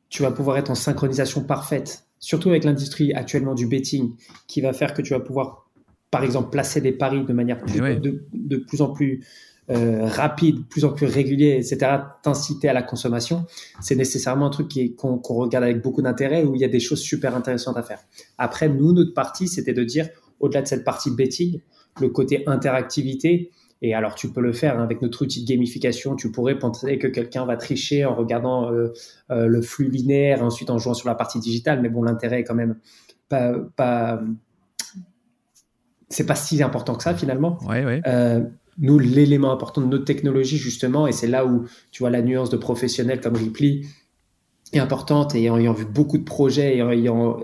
tu 0.09 0.21
vas 0.21 0.31
pouvoir 0.31 0.57
être 0.57 0.69
en 0.69 0.75
synchronisation 0.75 1.43
parfaite, 1.43 2.05
surtout 2.19 2.49
avec 2.49 2.63
l'industrie 2.63 3.13
actuellement 3.13 3.55
du 3.55 3.67
betting, 3.67 4.13
qui 4.47 4.61
va 4.61 4.73
faire 4.73 4.93
que 4.93 5.01
tu 5.01 5.13
vas 5.13 5.19
pouvoir, 5.19 5.69
par 6.11 6.23
exemple, 6.23 6.49
placer 6.49 6.81
des 6.81 6.91
paris 6.91 7.23
de 7.25 7.33
manière 7.33 7.59
eh 7.67 7.95
de, 7.97 8.57
plus 8.57 8.81
en 8.81 8.89
plus 8.89 9.25
euh, 9.71 10.05
rapide, 10.05 10.67
plus 10.67 10.85
en 10.85 10.93
plus 10.93 11.07
régulier, 11.07 11.57
etc., 11.57 11.97
t'inciter 12.21 12.69
à 12.69 12.73
la 12.73 12.83
consommation, 12.83 13.45
c'est 13.81 13.95
nécessairement 13.95 14.47
un 14.47 14.51
truc 14.51 14.71
qu'on 14.95 15.17
regarde 15.17 15.63
avec 15.63 15.81
beaucoup 15.81 16.01
d'intérêt, 16.01 16.43
où 16.43 16.55
il 16.55 16.61
y 16.61 16.65
a 16.65 16.69
des 16.69 16.79
choses 16.79 17.01
super 17.01 17.35
intéressantes 17.35 17.77
à 17.77 17.83
faire. 17.83 17.99
Après, 18.37 18.69
nous, 18.69 18.93
notre 18.93 19.13
partie, 19.13 19.47
c'était 19.47 19.73
de 19.73 19.83
dire, 19.83 20.07
au-delà 20.39 20.61
de 20.61 20.67
cette 20.67 20.83
partie 20.83 21.11
betting, 21.11 21.61
le 21.99 22.09
côté 22.09 22.43
interactivité, 22.47 23.51
et 23.85 23.93
alors, 23.93 24.15
tu 24.15 24.29
peux 24.31 24.41
le 24.41 24.51
faire 24.51 24.79
hein, 24.79 24.83
avec 24.83 25.03
notre 25.03 25.21
outil 25.21 25.43
de 25.43 25.47
gamification. 25.47 26.15
Tu 26.15 26.31
pourrais 26.31 26.57
penser 26.57 26.97
que 26.97 27.05
quelqu'un 27.05 27.45
va 27.45 27.55
tricher 27.55 28.03
en 28.03 28.15
regardant 28.15 28.71
euh, 28.71 28.93
euh, 29.29 29.45
le 29.45 29.61
flux 29.61 29.89
linéaire, 29.89 30.43
ensuite 30.43 30.71
en 30.71 30.79
jouant 30.79 30.95
sur 30.95 31.07
la 31.07 31.13
partie 31.13 31.39
digitale. 31.39 31.81
Mais 31.81 31.89
bon, 31.89 32.01
l'intérêt 32.01 32.39
est 32.39 32.43
quand 32.43 32.55
même 32.55 32.77
pas, 33.29 33.53
pas 33.75 34.23
c'est 36.09 36.25
pas 36.25 36.33
si 36.33 36.63
important 36.63 36.95
que 36.95 37.03
ça 37.03 37.13
finalement. 37.13 37.59
Euh, 38.07 38.41
nous, 38.79 38.97
l'élément 38.97 39.51
important 39.51 39.81
de 39.81 39.87
notre 39.87 40.05
technologie 40.05 40.57
justement, 40.57 41.05
et 41.05 41.11
c'est 41.11 41.27
là 41.27 41.45
où 41.45 41.65
tu 41.91 42.01
vois 42.01 42.09
la 42.09 42.23
nuance 42.23 42.49
de 42.49 42.57
professionnels 42.57 43.21
comme 43.21 43.35
Ripley 43.35 43.81
est 44.73 44.79
importante 44.79 45.35
et 45.35 45.43
ayant 45.45 45.73
vu 45.73 45.85
beaucoup 45.85 46.17
de 46.17 46.23
projets 46.23 46.77
et 46.77 46.79
ayant 46.79 47.37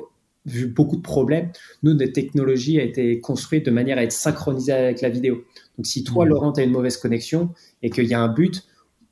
vu 0.45 0.67
beaucoup 0.67 0.97
de 0.97 1.01
problèmes, 1.01 1.51
nous, 1.83 1.93
notre 1.93 2.13
technologie 2.13 2.79
a 2.79 2.83
été 2.83 3.19
construite 3.19 3.65
de 3.65 3.71
manière 3.71 3.97
à 3.97 4.03
être 4.03 4.11
synchronisée 4.11 4.73
avec 4.73 5.01
la 5.01 5.09
vidéo. 5.09 5.43
Donc, 5.77 5.85
si 5.85 6.03
toi, 6.03 6.25
mmh. 6.25 6.29
Laurent, 6.29 6.51
tu 6.53 6.61
as 6.61 6.63
une 6.63 6.71
mauvaise 6.71 6.97
connexion 6.97 7.49
et 7.83 7.89
qu'il 7.89 8.05
y 8.05 8.13
a 8.13 8.21
un 8.21 8.27
but, 8.27 8.63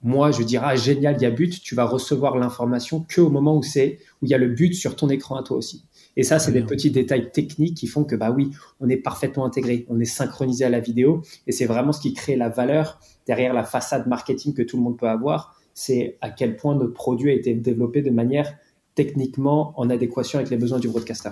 moi, 0.01 0.31
je 0.31 0.43
dirais, 0.43 0.65
ah, 0.69 0.75
génial, 0.75 1.15
il 1.17 1.23
y 1.23 1.25
a 1.25 1.31
but, 1.31 1.61
tu 1.61 1.75
vas 1.75 1.83
recevoir 1.83 2.37
l'information 2.37 3.05
qu'au 3.13 3.29
moment 3.29 3.57
où 3.57 3.63
c'est, 3.63 3.99
où 4.21 4.25
il 4.25 4.29
y 4.29 4.33
a 4.33 4.37
le 4.37 4.47
but 4.47 4.73
sur 4.73 4.95
ton 4.95 5.09
écran 5.09 5.35
à 5.35 5.43
toi 5.43 5.57
aussi. 5.57 5.83
Et 6.15 6.23
ça, 6.23 6.39
c'est 6.39 6.51
des 6.51 6.61
petits 6.61 6.89
détails 6.89 7.31
techniques 7.31 7.75
qui 7.75 7.87
font 7.87 8.05
que, 8.05 8.15
bah 8.15 8.31
oui, 8.31 8.51
on 8.79 8.89
est 8.89 8.97
parfaitement 8.97 9.45
intégré, 9.45 9.85
on 9.89 9.99
est 9.99 10.05
synchronisé 10.05 10.65
à 10.65 10.69
la 10.69 10.79
vidéo. 10.79 11.21
Et 11.47 11.51
c'est 11.51 11.65
vraiment 11.65 11.91
ce 11.91 12.01
qui 12.01 12.13
crée 12.13 12.35
la 12.35 12.49
valeur 12.49 12.99
derrière 13.27 13.53
la 13.53 13.63
façade 13.63 14.07
marketing 14.07 14.53
que 14.53 14.61
tout 14.61 14.77
le 14.77 14.83
monde 14.83 14.97
peut 14.97 15.09
avoir. 15.09 15.59
C'est 15.73 16.17
à 16.21 16.29
quel 16.29 16.55
point 16.55 16.75
notre 16.75 16.93
produit 16.93 17.31
a 17.31 17.33
été 17.33 17.53
développé 17.53 18.01
de 18.01 18.09
manière 18.09 18.53
techniquement 18.99 19.73
en 19.77 19.89
adéquation 19.89 20.39
avec 20.39 20.51
les 20.51 20.57
besoins 20.57 20.77
du 20.77 20.89
broadcaster. 20.89 21.29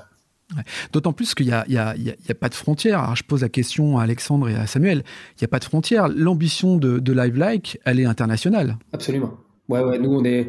D'autant 0.93 1.11
plus 1.11 1.35
qu'il 1.35 1.47
n'y 1.47 1.51
a, 1.51 1.65
a, 1.67 2.33
pas 2.33 2.47
de 2.47 2.53
frontières. 2.53 3.01
Alors, 3.03 3.17
je 3.17 3.25
pose 3.25 3.41
la 3.41 3.49
question 3.49 3.97
à 3.97 4.03
Alexandre 4.03 4.47
et 4.47 4.55
à 4.55 4.65
Samuel. 4.65 5.03
Il 5.33 5.41
n'y 5.41 5.45
a 5.45 5.49
pas 5.49 5.59
de 5.59 5.65
frontières. 5.65 6.07
L'ambition 6.07 6.77
de, 6.77 6.99
de 6.99 7.11
Live 7.11 7.35
Like, 7.35 7.77
elle 7.83 7.99
est 7.99 8.05
internationale. 8.05 8.77
Absolument. 8.93 9.33
Ouais, 9.67 9.83
ouais, 9.83 9.99
nous, 9.99 10.13
on 10.13 10.23
est 10.23 10.47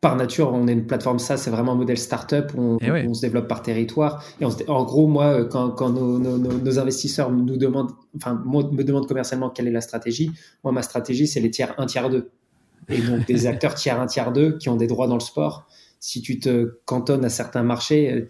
par 0.00 0.16
nature, 0.16 0.52
on 0.54 0.66
est 0.68 0.72
une 0.72 0.86
plateforme 0.86 1.18
ça, 1.18 1.36
c'est 1.36 1.50
vraiment 1.50 1.72
un 1.72 1.76
modèle 1.76 1.98
startup. 1.98 2.52
On, 2.56 2.78
eh 2.80 3.06
on 3.06 3.12
se 3.12 3.20
développe 3.20 3.46
par 3.46 3.60
territoire. 3.60 4.24
Et 4.40 4.46
en 4.46 4.84
gros, 4.84 5.06
moi, 5.06 5.44
quand, 5.44 5.70
quand 5.70 5.90
nos, 5.90 6.18
nos, 6.18 6.78
investisseurs 6.78 7.30
nous 7.30 7.58
demandent, 7.58 7.92
enfin, 8.16 8.42
me 8.46 8.82
demandent 8.82 9.06
commercialement 9.06 9.50
quelle 9.50 9.68
est 9.68 9.72
la 9.72 9.82
stratégie, 9.82 10.30
moi, 10.62 10.72
ma 10.72 10.82
stratégie, 10.82 11.26
c'est 11.26 11.40
les 11.40 11.50
tiers 11.50 11.74
1, 11.76 11.84
tiers 11.84 12.08
2. 12.08 12.30
Et 12.88 13.02
donc, 13.02 13.26
des 13.26 13.46
acteurs 13.52 13.74
tiers 13.74 14.00
1, 14.00 14.06
tiers 14.06 14.32
2 14.32 14.56
qui 14.56 14.70
ont 14.70 14.76
des 14.76 14.86
droits 14.86 15.06
dans 15.06 15.14
le 15.14 15.20
sport. 15.20 15.66
Si 16.06 16.20
tu 16.20 16.38
te 16.38 16.80
cantonnes 16.84 17.24
à 17.24 17.30
certains 17.30 17.62
marchés, 17.62 18.28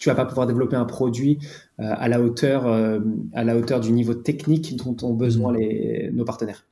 tu 0.00 0.08
vas 0.08 0.16
pas 0.16 0.24
pouvoir 0.24 0.48
développer 0.48 0.74
un 0.74 0.86
produit 0.86 1.38
euh, 1.78 1.84
à 1.96 2.08
la 2.08 2.20
hauteur, 2.20 2.66
euh, 2.66 2.98
à 3.32 3.44
la 3.44 3.56
hauteur 3.56 3.78
du 3.78 3.92
niveau 3.92 4.12
technique 4.12 4.74
dont 4.74 4.96
ont 5.06 5.14
besoin 5.14 5.52
mm. 5.52 5.56
les, 5.56 6.10
nos 6.12 6.24
partenaires. 6.24 6.66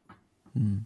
Mm. 0.57 0.79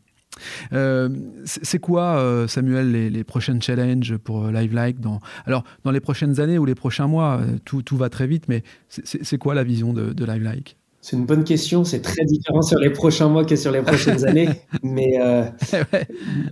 Euh, 0.74 1.08
c'est 1.46 1.78
quoi, 1.78 2.44
Samuel, 2.46 3.10
les, 3.10 3.24
prochaines 3.24 3.62
challenges 3.62 4.18
pour 4.18 4.48
Live 4.48 4.74
Like 4.74 5.00
dans... 5.00 5.20
Alors, 5.46 5.64
dans 5.82 5.92
les 5.92 6.00
prochaines 6.00 6.38
années 6.38 6.58
ou 6.58 6.66
les 6.66 6.74
prochains 6.74 7.06
mois, 7.06 7.40
tout, 7.64 7.80
tout 7.80 7.96
va 7.96 8.10
très 8.10 8.26
vite, 8.26 8.44
mais 8.48 8.64
c'est 8.90 9.38
quoi 9.38 9.54
la 9.54 9.64
vision 9.64 9.94
de, 9.94 10.12
de 10.12 10.24
Live 10.26 10.42
Like? 10.42 10.76
C'est 11.06 11.14
une 11.14 11.24
bonne 11.24 11.44
question. 11.44 11.84
C'est 11.84 12.02
très 12.02 12.24
différent 12.24 12.62
sur 12.62 12.80
les 12.80 12.90
prochains 12.90 13.28
mois 13.28 13.44
que 13.44 13.54
sur 13.54 13.70
les 13.70 13.80
prochaines 13.80 14.24
années. 14.28 14.48
Mais 14.82 15.16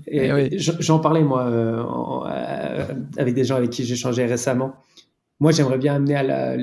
eh 0.07 0.31
eh 0.31 0.59
j'en 0.59 1.01
parlais, 1.01 1.25
moi, 1.25 1.43
avec 3.17 3.35
des 3.35 3.43
gens 3.43 3.57
avec 3.57 3.71
qui 3.71 3.85
j'ai 3.85 3.97
changé 3.97 4.25
récemment 4.27 4.77
moi, 5.41 5.51
j'aimerais 5.51 5.79
bien 5.79 5.97
amener 5.97 6.15
à 6.15 6.57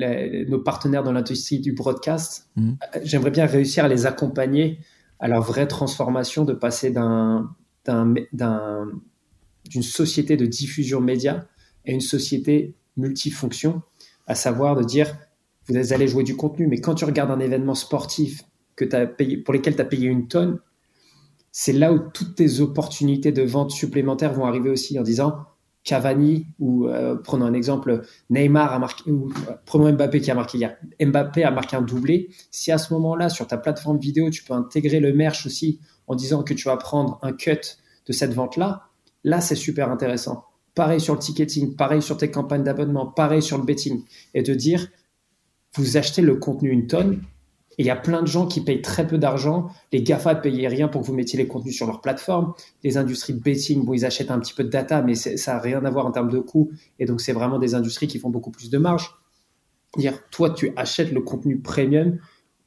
nos 0.46 0.58
partenaires 0.58 1.02
dans 1.02 1.12
l'industrie 1.12 1.60
du 1.60 1.72
broadcast, 1.72 2.48
mmh. 2.56 2.72
j'aimerais 3.02 3.30
bien 3.30 3.44
réussir 3.46 3.84
à 3.84 3.88
les 3.88 4.06
accompagner 4.06 4.78
à 5.20 5.28
leur 5.28 5.42
vraie 5.42 5.68
transformation 5.68 6.44
de 6.44 6.54
passer 6.54 6.90
d'un, 6.90 7.54
d'une 7.86 9.82
société 9.82 10.36
de 10.36 10.46
diffusion 10.46 11.00
média 11.00 11.46
à 11.86 11.90
une 11.90 12.00
société 12.00 12.74
multifonction, 12.96 13.82
à 14.26 14.34
savoir 14.34 14.74
de 14.74 14.82
dire, 14.82 15.14
vous 15.68 15.92
allez 15.92 16.08
jouer 16.08 16.24
du 16.24 16.36
contenu, 16.36 16.66
mais 16.66 16.80
quand 16.80 16.94
tu 16.94 17.04
regardes 17.04 17.30
un 17.30 17.40
événement 17.40 17.74
sportif 17.74 18.42
que 18.76 18.84
as 18.94 19.06
payé, 19.06 19.36
pour 19.36 19.54
lequel 19.54 19.76
tu 19.76 19.80
as 19.80 19.84
payé 19.84 20.08
une 20.08 20.28
tonne, 20.28 20.58
c'est 21.50 21.72
là 21.72 21.92
où 21.92 21.98
toutes 21.98 22.34
tes 22.34 22.60
opportunités 22.60 23.32
de 23.32 23.42
vente 23.42 23.70
supplémentaires 23.70 24.32
vont 24.32 24.46
arriver 24.46 24.70
aussi 24.70 24.98
en 24.98 25.02
disant, 25.02 25.44
Cavani 25.84 26.46
ou 26.60 26.86
euh, 26.86 27.16
prenons 27.16 27.44
un 27.44 27.54
exemple, 27.54 28.02
Neymar 28.30 28.72
a 28.72 28.78
marqué, 28.78 29.10
ou 29.10 29.28
euh, 29.48 29.54
prenons 29.66 29.92
Mbappé 29.92 30.20
qui 30.20 30.30
a 30.30 30.34
marqué 30.34 30.58
hier. 30.58 30.76
Mbappé 31.00 31.44
a 31.44 31.50
marqué 31.50 31.76
un 31.76 31.82
doublé. 31.82 32.30
Si 32.50 32.70
à 32.70 32.78
ce 32.78 32.92
moment-là, 32.94 33.28
sur 33.28 33.46
ta 33.46 33.58
plateforme 33.58 33.98
vidéo, 33.98 34.30
tu 34.30 34.44
peux 34.44 34.54
intégrer 34.54 35.00
le 35.00 35.12
merch 35.12 35.44
aussi 35.46 35.80
en 36.06 36.14
disant 36.14 36.42
que 36.42 36.54
tu 36.54 36.68
vas 36.68 36.76
prendre 36.76 37.18
un 37.22 37.32
cut 37.32 37.60
de 38.06 38.12
cette 38.12 38.32
vente-là, 38.32 38.88
là, 39.24 39.40
c'est 39.40 39.56
super 39.56 39.90
intéressant. 39.90 40.44
Pareil 40.74 41.00
sur 41.00 41.14
le 41.14 41.20
ticketing, 41.20 41.76
pareil 41.76 42.00
sur 42.00 42.16
tes 42.16 42.30
campagnes 42.30 42.64
d'abonnement, 42.64 43.06
pareil 43.06 43.42
sur 43.42 43.58
le 43.58 43.64
betting. 43.64 44.04
Et 44.34 44.42
de 44.42 44.54
dire, 44.54 44.88
vous 45.76 45.96
achetez 45.96 46.22
le 46.22 46.36
contenu 46.36 46.70
une 46.70 46.86
tonne, 46.86 47.22
et 47.78 47.82
il 47.82 47.86
y 47.86 47.90
a 47.90 47.96
plein 47.96 48.20
de 48.20 48.26
gens 48.26 48.46
qui 48.46 48.60
payent 48.60 48.82
très 48.82 49.06
peu 49.06 49.16
d'argent. 49.16 49.70
Les 49.92 50.02
GAFA 50.02 50.34
ne 50.34 50.40
payaient 50.40 50.68
rien 50.68 50.88
pour 50.88 51.00
que 51.00 51.06
vous 51.06 51.14
mettiez 51.14 51.38
les 51.38 51.46
contenus 51.46 51.74
sur 51.74 51.86
leur 51.86 52.02
plateforme. 52.02 52.52
Les 52.84 52.98
industries 52.98 53.32
de 53.32 53.40
betting, 53.40 53.84
bon, 53.84 53.94
ils 53.94 54.04
achètent 54.04 54.30
un 54.30 54.38
petit 54.38 54.52
peu 54.52 54.62
de 54.62 54.68
data, 54.68 55.00
mais 55.00 55.14
ça 55.14 55.54
n'a 55.54 55.58
rien 55.58 55.82
à 55.84 55.90
voir 55.90 56.04
en 56.04 56.10
termes 56.10 56.30
de 56.30 56.38
coût. 56.38 56.70
Et 56.98 57.06
donc, 57.06 57.22
c'est 57.22 57.32
vraiment 57.32 57.58
des 57.58 57.74
industries 57.74 58.08
qui 58.08 58.18
font 58.18 58.28
beaucoup 58.28 58.50
plus 58.50 58.68
de 58.68 58.76
marge. 58.76 59.14
Dire, 59.96 60.18
toi, 60.30 60.50
tu 60.50 60.72
achètes 60.76 61.12
le 61.12 61.22
contenu 61.22 61.58
premium 61.58 62.18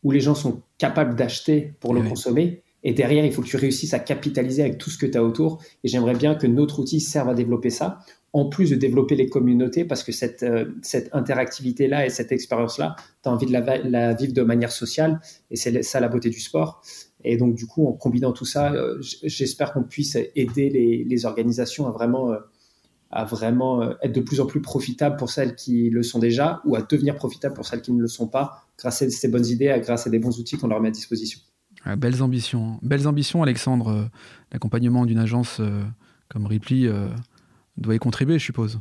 où 0.04 0.12
les 0.12 0.20
gens 0.20 0.36
sont 0.36 0.62
capables 0.78 1.16
d'acheter 1.16 1.74
pour 1.80 1.94
le 1.94 2.02
consommer. 2.02 2.64
Et 2.84 2.94
derrière, 2.94 3.26
il 3.26 3.34
faut 3.34 3.42
que 3.42 3.48
tu 3.48 3.58
réussisses 3.58 3.94
à 3.94 4.00
capitaliser 4.00 4.62
avec 4.64 4.78
tout 4.78 4.90
ce 4.90 4.98
que 4.98 5.08
tu 5.08 5.18
as 5.18 5.24
autour. 5.24 5.62
Et 5.84 5.88
j'aimerais 5.88 6.16
bien 6.16 6.36
que 6.36 6.46
notre 6.48 6.80
outil 6.80 7.00
serve 7.00 7.30
à 7.30 7.34
développer 7.34 7.70
ça 7.70 8.00
en 8.36 8.44
plus 8.44 8.70
de 8.70 8.76
développer 8.76 9.16
les 9.16 9.30
communautés, 9.30 9.86
parce 9.86 10.04
que 10.04 10.12
cette, 10.12 10.44
euh, 10.44 10.66
interactivité-là 11.14 12.06
et 12.06 12.10
cette 12.10 12.34
expérience-là, 12.34 12.98
tu 13.24 13.30
as 13.30 13.32
envie 13.32 13.46
de 13.46 13.54
la, 13.54 14.14
vivre 14.14 14.34
de 14.34 14.42
manière 14.42 14.74
sociale, 14.74 15.22
et 15.52 15.56
c'est 15.56 15.82
ça 15.84 16.02
la 16.02 16.10
beauté 16.10 16.30
du 16.30 16.42
sport. 16.42 16.82
Et 17.24 17.38
donc, 17.38 17.56
du 17.56 17.66
coup, 17.66 17.88
en 17.88 17.94
combinant 17.94 18.34
tout 18.34 18.44
ça, 18.44 18.74
euh, 18.74 18.98
j'espère 19.24 19.72
qu'on 19.72 19.84
puisse 19.84 20.18
aider 20.36 20.70
les, 20.70 21.26
organisations 21.26 21.88
à 21.88 21.92
vraiment, 21.92 22.34
euh, 22.34 23.94
être 24.04 24.14
de 24.14 24.20
plus 24.20 24.42
en 24.42 24.46
plus 24.46 24.62
profitables 24.62 25.16
pour 25.16 25.30
celles 25.30 25.56
qui 25.56 25.90
le 25.90 26.04
sont 26.04 26.20
déjà, 26.20 26.62
ou 26.66 26.76
à 26.76 26.82
devenir 26.82 27.16
profitables 27.16 27.56
pour 27.56 27.66
celles 27.66 27.82
qui 27.82 27.94
ne 27.94 28.02
le 28.02 28.10
sont 28.10 28.28
pas, 28.28 28.66
grâce 28.78 29.02
à 29.02 29.10
ces 29.10 29.30
bonnes 29.30 29.48
idées, 29.48 29.74
grâce 29.82 30.08
à 30.08 30.10
des 30.10 30.20
bons 30.20 30.38
outils 30.40 30.58
qu'on 30.58 30.68
leur 30.68 30.82
met 30.82 30.90
à 30.90 30.92
disposition. 30.92 31.40
Ah, 31.86 31.96
belles 31.96 32.22
ambitions. 32.22 32.80
Belles 32.82 33.08
ambitions, 33.08 33.44
Alexandre. 33.44 34.10
L'accompagnement 34.52 35.06
d'une 35.06 35.20
agence 35.20 35.62
comme 36.28 36.48
Ripley 36.48 36.90
doit 37.78 37.96
y 37.96 38.00
contribuer, 38.00 38.40
je 38.40 38.46
suppose. 38.46 38.80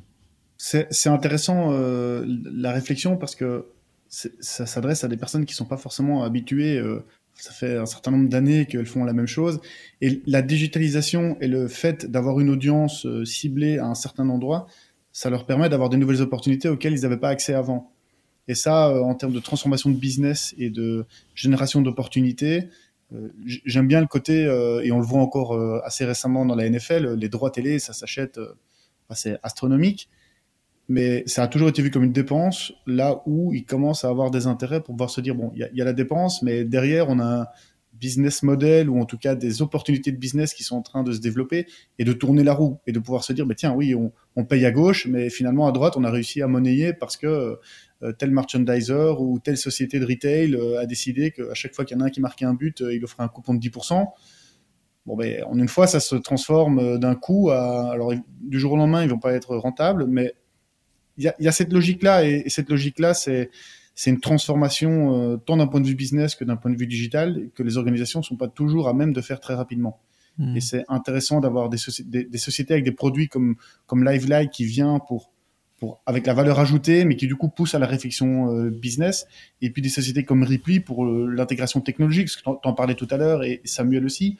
C'est 0.56 1.08
intéressant 1.08 1.72
euh, 1.72 2.24
la 2.26 2.72
réflexion 2.72 3.16
parce 3.16 3.34
que 3.34 3.66
ça 4.08 4.66
s'adresse 4.66 5.02
à 5.02 5.08
des 5.08 5.16
personnes 5.16 5.44
qui 5.44 5.52
ne 5.52 5.56
sont 5.56 5.64
pas 5.64 5.76
forcément 5.76 6.22
habituées. 6.22 6.78
Euh, 6.78 7.04
ça 7.34 7.52
fait 7.52 7.76
un 7.76 7.86
certain 7.86 8.12
nombre 8.12 8.28
d'années 8.28 8.66
qu'elles 8.66 8.86
font 8.86 9.04
la 9.04 9.12
même 9.12 9.26
chose. 9.26 9.60
Et 10.00 10.22
la 10.26 10.40
digitalisation 10.40 11.36
et 11.40 11.48
le 11.48 11.66
fait 11.66 12.06
d'avoir 12.06 12.38
une 12.38 12.48
audience 12.48 13.04
euh, 13.06 13.24
ciblée 13.24 13.78
à 13.78 13.86
un 13.86 13.96
certain 13.96 14.28
endroit, 14.28 14.66
ça 15.10 15.28
leur 15.28 15.44
permet 15.44 15.68
d'avoir 15.68 15.90
des 15.90 15.96
nouvelles 15.96 16.22
opportunités 16.22 16.68
auxquelles 16.68 16.94
ils 16.94 17.02
n'avaient 17.02 17.18
pas 17.18 17.30
accès 17.30 17.54
avant. 17.54 17.92
Et 18.46 18.54
ça, 18.54 18.90
en 19.02 19.14
termes 19.14 19.32
de 19.32 19.40
transformation 19.40 19.90
de 19.90 19.96
business 19.96 20.54
et 20.58 20.68
de 20.68 21.06
génération 21.34 21.80
d'opportunités, 21.80 22.68
j'aime 23.46 23.86
bien 23.86 24.02
le 24.02 24.06
côté, 24.06 24.42
et 24.42 24.92
on 24.92 24.98
le 24.98 25.06
voit 25.06 25.20
encore 25.20 25.58
assez 25.82 26.04
récemment 26.04 26.44
dans 26.44 26.54
la 26.54 26.68
NFL, 26.68 27.14
les 27.14 27.28
droits 27.30 27.50
télé, 27.50 27.78
ça 27.78 27.94
s'achète 27.94 28.38
c'est 29.14 29.38
astronomique, 29.42 30.08
mais 30.88 31.22
ça 31.26 31.44
a 31.44 31.48
toujours 31.48 31.68
été 31.68 31.80
vu 31.82 31.90
comme 31.90 32.04
une 32.04 32.12
dépense, 32.12 32.72
là 32.86 33.22
où 33.26 33.54
il 33.54 33.64
commence 33.64 34.04
à 34.04 34.08
avoir 34.08 34.30
des 34.30 34.46
intérêts 34.46 34.80
pour 34.80 34.94
pouvoir 34.94 35.10
se 35.10 35.20
dire, 35.20 35.34
bon, 35.34 35.50
il 35.54 35.68
y, 35.72 35.80
a 35.80 35.84
la 35.84 35.92
dépense, 35.92 36.42
mais 36.42 36.64
derrière, 36.64 37.08
on 37.08 37.18
a 37.20 37.24
un 37.24 37.46
business 37.94 38.42
model, 38.42 38.90
ou 38.90 39.00
en 39.00 39.06
tout 39.06 39.16
cas 39.16 39.34
des 39.34 39.62
opportunités 39.62 40.12
de 40.12 40.18
business 40.18 40.52
qui 40.52 40.62
sont 40.62 40.76
en 40.76 40.82
train 40.82 41.02
de 41.02 41.12
se 41.12 41.20
développer, 41.20 41.66
et 41.98 42.04
de 42.04 42.12
tourner 42.12 42.42
la 42.42 42.52
roue, 42.52 42.78
et 42.86 42.92
de 42.92 42.98
pouvoir 42.98 43.24
se 43.24 43.32
dire, 43.32 43.46
mais 43.46 43.54
tiens, 43.54 43.72
oui, 43.72 43.94
on, 43.94 44.44
paye 44.44 44.66
à 44.66 44.70
gauche, 44.72 45.06
mais 45.06 45.30
finalement, 45.30 45.66
à 45.66 45.72
droite, 45.72 45.96
on 45.96 46.04
a 46.04 46.10
réussi 46.10 46.42
à 46.42 46.48
monnayer 46.48 46.92
parce 46.92 47.16
que 47.16 47.58
euh, 48.02 48.12
tel 48.12 48.30
merchandiser 48.30 49.14
ou 49.18 49.38
telle 49.38 49.56
société 49.56 49.98
de 49.98 50.04
retail 50.04 50.54
euh, 50.54 50.80
a 50.80 50.86
décidé 50.86 51.30
qu'à 51.30 51.54
chaque 51.54 51.74
fois 51.74 51.86
qu'il 51.86 51.96
y 51.96 52.00
en 52.00 52.02
a 52.02 52.08
un 52.08 52.10
qui 52.10 52.20
marquait 52.20 52.44
un 52.44 52.54
but, 52.54 52.82
euh, 52.82 52.94
il 52.94 53.02
offrait 53.04 53.22
un 53.22 53.28
coupon 53.28 53.54
de 53.54 53.60
10%. 53.60 54.06
Bon, 55.06 55.16
ben, 55.16 55.44
en 55.44 55.58
une 55.58 55.68
fois, 55.68 55.86
ça 55.86 56.00
se 56.00 56.16
transforme 56.16 56.78
euh, 56.78 56.98
d'un 56.98 57.14
coup 57.14 57.50
à. 57.50 57.92
Alors, 57.92 58.12
du 58.40 58.58
jour 58.58 58.72
au 58.72 58.76
lendemain, 58.76 59.02
ils 59.02 59.10
vont 59.10 59.18
pas 59.18 59.34
être 59.34 59.56
rentables, 59.56 60.06
mais 60.06 60.34
il 61.16 61.32
y 61.38 61.48
a, 61.48 61.52
cette 61.52 61.72
logique-là, 61.72 62.24
et, 62.24 62.48
cette 62.48 62.70
logique-là, 62.70 63.14
c'est 63.14 63.50
c'est 63.94 64.10
une 64.10 64.18
transformation 64.18 65.14
euh, 65.14 65.36
tant 65.36 65.56
d'un 65.56 65.68
point 65.68 65.80
de 65.80 65.86
vue 65.86 65.94
business 65.94 66.34
que 66.34 66.42
d'un 66.42 66.56
point 66.56 66.72
de 66.72 66.76
vue 66.76 66.88
digital 66.88 67.50
que 67.54 67.62
les 67.62 67.76
organisations 67.76 68.22
sont 68.22 68.34
pas 68.34 68.48
toujours 68.48 68.88
à 68.88 68.94
même 68.94 69.12
de 69.12 69.20
faire 69.20 69.38
très 69.38 69.54
rapidement. 69.54 70.00
Hmm. 70.36 70.56
Et 70.56 70.60
c'est 70.60 70.84
intéressant 70.88 71.38
d'avoir 71.38 71.68
des, 71.68 71.76
des, 72.04 72.38
sociétés 72.38 72.72
avec 72.72 72.84
des 72.84 72.90
produits 72.90 73.28
comme 73.28 73.54
comme 73.86 74.04
LiveLight 74.04 74.50
qui 74.50 74.64
vient 74.64 74.98
pour 74.98 75.30
pour 75.78 76.02
avec 76.06 76.26
la 76.26 76.34
valeur 76.34 76.58
ajoutée, 76.58 77.04
mais 77.04 77.14
qui 77.14 77.28
du 77.28 77.36
coup 77.36 77.48
pousse 77.48 77.76
à 77.76 77.78
la 77.78 77.86
réflexion 77.86 78.52
euh, 78.52 78.70
business. 78.70 79.28
Et 79.60 79.70
puis 79.70 79.80
des 79.80 79.88
sociétés 79.88 80.24
comme 80.24 80.42
Ripley 80.42 80.80
pour 80.80 81.06
l'intégration 81.06 81.80
technologique, 81.80 82.30
ce 82.30 82.38
que 82.38 82.42
tu 82.42 82.48
en 82.48 82.72
parlais 82.72 82.96
tout 82.96 83.08
à 83.10 83.16
l'heure 83.16 83.44
et 83.44 83.60
Samuel 83.64 84.04
aussi 84.06 84.38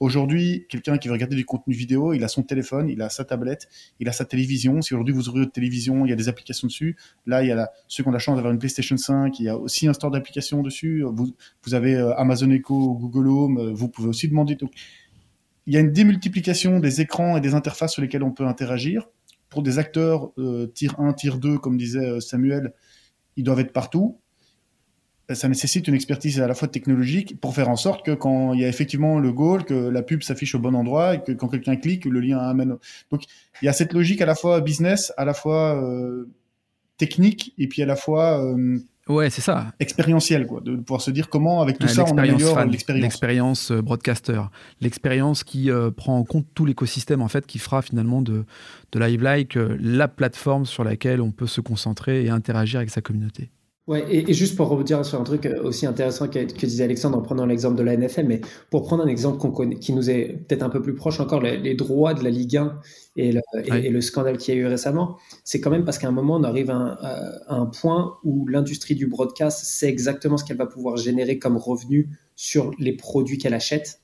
Aujourd'hui, 0.00 0.64
quelqu'un 0.70 0.96
qui 0.96 1.08
veut 1.08 1.12
regarder 1.12 1.36
du 1.36 1.44
contenu 1.44 1.74
vidéo, 1.74 2.14
il 2.14 2.24
a 2.24 2.28
son 2.28 2.42
téléphone, 2.42 2.88
il 2.88 3.02
a 3.02 3.10
sa 3.10 3.22
tablette, 3.26 3.68
il 4.00 4.08
a 4.08 4.12
sa 4.12 4.24
télévision. 4.24 4.80
Si 4.80 4.94
aujourd'hui 4.94 5.12
vous 5.12 5.28
ouvrez 5.28 5.40
votre 5.40 5.52
télévision, 5.52 6.06
il 6.06 6.08
y 6.08 6.12
a 6.14 6.16
des 6.16 6.30
applications 6.30 6.68
dessus. 6.68 6.96
Là, 7.26 7.42
il 7.42 7.48
y 7.48 7.52
a 7.52 7.70
ceux 7.86 8.02
qui 8.02 8.08
ont 8.08 8.12
la 8.12 8.18
chance 8.18 8.36
d'avoir 8.36 8.50
une 8.50 8.58
PlayStation 8.58 8.96
5, 8.96 9.38
il 9.38 9.42
y 9.44 9.48
a 9.50 9.58
aussi 9.58 9.86
un 9.88 9.92
store 9.92 10.10
d'applications 10.10 10.62
dessus. 10.62 11.04
Vous, 11.12 11.34
avez 11.74 11.96
euh, 11.96 12.14
Amazon 12.16 12.50
Echo, 12.50 12.94
Google 12.94 13.28
Home, 13.28 13.58
euh, 13.58 13.72
vous 13.74 13.90
pouvez 13.90 14.08
aussi 14.08 14.26
demander. 14.26 14.54
Donc, 14.54 14.72
il 15.66 15.74
y 15.74 15.76
a 15.76 15.80
une 15.80 15.92
démultiplication 15.92 16.80
des 16.80 17.02
écrans 17.02 17.36
et 17.36 17.42
des 17.42 17.52
interfaces 17.52 17.92
sur 17.92 18.00
lesquelles 18.00 18.22
on 18.22 18.32
peut 18.32 18.46
interagir. 18.46 19.06
Pour 19.50 19.62
des 19.62 19.78
acteurs 19.78 20.32
euh, 20.38 20.66
tier 20.68 20.88
1, 20.96 21.12
tier 21.12 21.32
2, 21.38 21.58
comme 21.58 21.76
disait 21.76 22.22
Samuel, 22.22 22.72
ils 23.36 23.44
doivent 23.44 23.60
être 23.60 23.74
partout 23.74 24.19
ça 25.34 25.48
nécessite 25.48 25.88
une 25.88 25.94
expertise 25.94 26.40
à 26.40 26.46
la 26.46 26.54
fois 26.54 26.68
technologique 26.68 27.40
pour 27.40 27.54
faire 27.54 27.68
en 27.68 27.76
sorte 27.76 28.04
que 28.04 28.12
quand 28.12 28.52
il 28.54 28.60
y 28.60 28.64
a 28.64 28.68
effectivement 28.68 29.18
le 29.18 29.32
goal, 29.32 29.64
que 29.64 29.74
la 29.74 30.02
pub 30.02 30.22
s'affiche 30.22 30.54
au 30.54 30.58
bon 30.58 30.74
endroit 30.74 31.14
et 31.14 31.22
que 31.22 31.32
quand 31.32 31.48
quelqu'un 31.48 31.76
clique, 31.76 32.04
le 32.04 32.20
lien 32.20 32.38
amène. 32.38 32.76
Donc 33.10 33.22
il 33.62 33.66
y 33.66 33.68
a 33.68 33.72
cette 33.72 33.92
logique 33.92 34.20
à 34.20 34.26
la 34.26 34.34
fois 34.34 34.60
business, 34.60 35.12
à 35.16 35.24
la 35.24 35.34
fois 35.34 35.82
euh, 35.82 36.28
technique 36.98 37.54
et 37.58 37.68
puis 37.68 37.82
à 37.82 37.86
la 37.86 37.96
fois 37.96 38.42
Ouais, 39.10 39.28
c'est 39.28 39.40
ça. 39.40 39.72
Expérientiel, 39.80 40.46
quoi, 40.46 40.60
de 40.60 40.76
pouvoir 40.76 41.00
se 41.00 41.10
dire 41.10 41.28
comment, 41.28 41.62
avec 41.62 41.78
tout 41.78 41.88
ça, 41.88 42.04
on 42.04 42.16
améliore 42.16 42.64
l'expérience. 42.64 43.02
L'expérience 43.02 43.70
euh, 43.72 43.82
broadcaster, 43.82 44.40
l'expérience 44.80 45.42
qui 45.42 45.70
euh, 45.70 45.90
prend 45.90 46.16
en 46.16 46.22
compte 46.22 46.46
tout 46.54 46.64
l'écosystème 46.64 47.20
en 47.20 47.26
fait, 47.26 47.44
qui 47.44 47.58
fera 47.58 47.82
finalement 47.82 48.22
de, 48.22 48.44
de 48.92 48.98
Live 49.00 49.20
Like 49.20 49.56
euh, 49.56 49.76
la 49.80 50.06
plateforme 50.06 50.64
sur 50.64 50.84
laquelle 50.84 51.20
on 51.20 51.32
peut 51.32 51.48
se 51.48 51.60
concentrer 51.60 52.24
et 52.24 52.30
interagir 52.30 52.78
avec 52.78 52.90
sa 52.90 53.00
communauté. 53.00 53.50
Ouais, 53.90 54.06
et, 54.08 54.32
juste 54.34 54.54
pour 54.56 54.68
revenir 54.68 55.04
sur 55.04 55.20
un 55.20 55.24
truc 55.24 55.48
aussi 55.64 55.84
intéressant 55.84 56.28
que, 56.28 56.38
disait 56.38 56.84
Alexandre 56.84 57.18
en 57.18 57.22
prenant 57.22 57.44
l'exemple 57.44 57.74
de 57.74 57.82
la 57.82 57.96
NFL, 57.96 58.22
mais 58.24 58.40
pour 58.70 58.84
prendre 58.84 59.02
un 59.02 59.08
exemple 59.08 59.38
qu'on 59.38 59.50
connaît, 59.50 59.80
qui 59.80 59.92
nous 59.92 60.08
est 60.08 60.44
peut-être 60.46 60.62
un 60.62 60.68
peu 60.68 60.80
plus 60.80 60.94
proche 60.94 61.18
encore, 61.18 61.40
les, 61.40 61.74
droits 61.74 62.14
de 62.14 62.22
la 62.22 62.30
Ligue 62.30 62.56
1 62.56 62.78
et 63.16 63.32
le, 63.32 63.40
et, 63.64 63.90
le 63.90 64.00
scandale 64.00 64.38
qu'il 64.38 64.54
y 64.54 64.56
a 64.56 64.60
eu 64.60 64.66
récemment, 64.66 65.16
c'est 65.42 65.60
quand 65.60 65.70
même 65.70 65.84
parce 65.84 65.98
qu'à 65.98 66.06
un 66.06 66.12
moment, 66.12 66.36
on 66.36 66.44
arrive 66.44 66.70
à 66.70 67.42
un, 67.48 67.66
point 67.66 68.16
où 68.22 68.46
l'industrie 68.46 68.94
du 68.94 69.08
broadcast 69.08 69.64
sait 69.64 69.88
exactement 69.88 70.36
ce 70.36 70.44
qu'elle 70.44 70.56
va 70.56 70.66
pouvoir 70.66 70.96
générer 70.96 71.40
comme 71.40 71.56
revenu 71.56 72.10
sur 72.36 72.70
les 72.78 72.92
produits 72.92 73.38
qu'elle 73.38 73.54
achète 73.54 73.98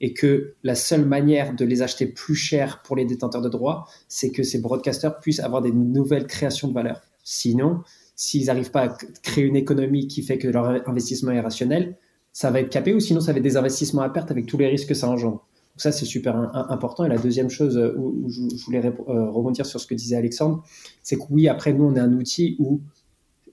et 0.00 0.12
que 0.12 0.54
la 0.62 0.76
seule 0.76 1.06
manière 1.06 1.56
de 1.56 1.64
les 1.64 1.82
acheter 1.82 2.06
plus 2.06 2.36
cher 2.36 2.82
pour 2.84 2.94
les 2.94 3.04
détenteurs 3.04 3.42
de 3.42 3.48
droits, 3.48 3.88
c'est 4.06 4.30
que 4.30 4.44
ces 4.44 4.60
broadcasters 4.60 5.18
puissent 5.18 5.40
avoir 5.40 5.60
des 5.60 5.72
nouvelles 5.72 6.28
créations 6.28 6.68
de 6.68 6.72
valeur. 6.72 7.02
Sinon, 7.24 7.80
s'ils 8.16 8.46
n'arrivent 8.46 8.70
pas 8.70 8.82
à 8.82 8.88
créer 9.22 9.44
une 9.44 9.56
économie 9.56 10.06
qui 10.06 10.22
fait 10.22 10.38
que 10.38 10.48
leur 10.48 10.88
investissement 10.88 11.32
est 11.32 11.40
rationnel, 11.40 11.96
ça 12.32 12.50
va 12.50 12.60
être 12.60 12.70
capé 12.70 12.92
ou 12.92 13.00
sinon 13.00 13.20
ça 13.20 13.32
va 13.32 13.38
être 13.38 13.44
des 13.44 13.56
investissements 13.56 14.02
à 14.02 14.08
perte 14.08 14.30
avec 14.30 14.46
tous 14.46 14.58
les 14.58 14.66
risques 14.66 14.88
que 14.88 14.94
ça 14.94 15.08
engendre. 15.08 15.46
Donc 15.74 15.80
ça, 15.80 15.90
c'est 15.90 16.04
super 16.04 16.36
important. 16.36 17.04
Et 17.04 17.08
la 17.08 17.18
deuxième 17.18 17.50
chose 17.50 17.76
euh, 17.76 17.96
où, 17.96 18.28
je, 18.28 18.64
voulais 18.64 18.84
euh, 18.84 19.30
rebondir 19.30 19.66
sur 19.66 19.80
ce 19.80 19.86
que 19.86 19.94
disait 19.94 20.16
Alexandre, 20.16 20.62
c'est 21.02 21.16
que 21.16 21.22
oui, 21.30 21.48
après, 21.48 21.72
nous, 21.72 21.84
on 21.84 21.96
est 21.96 22.00
un 22.00 22.12
outil 22.12 22.56
où 22.60 22.80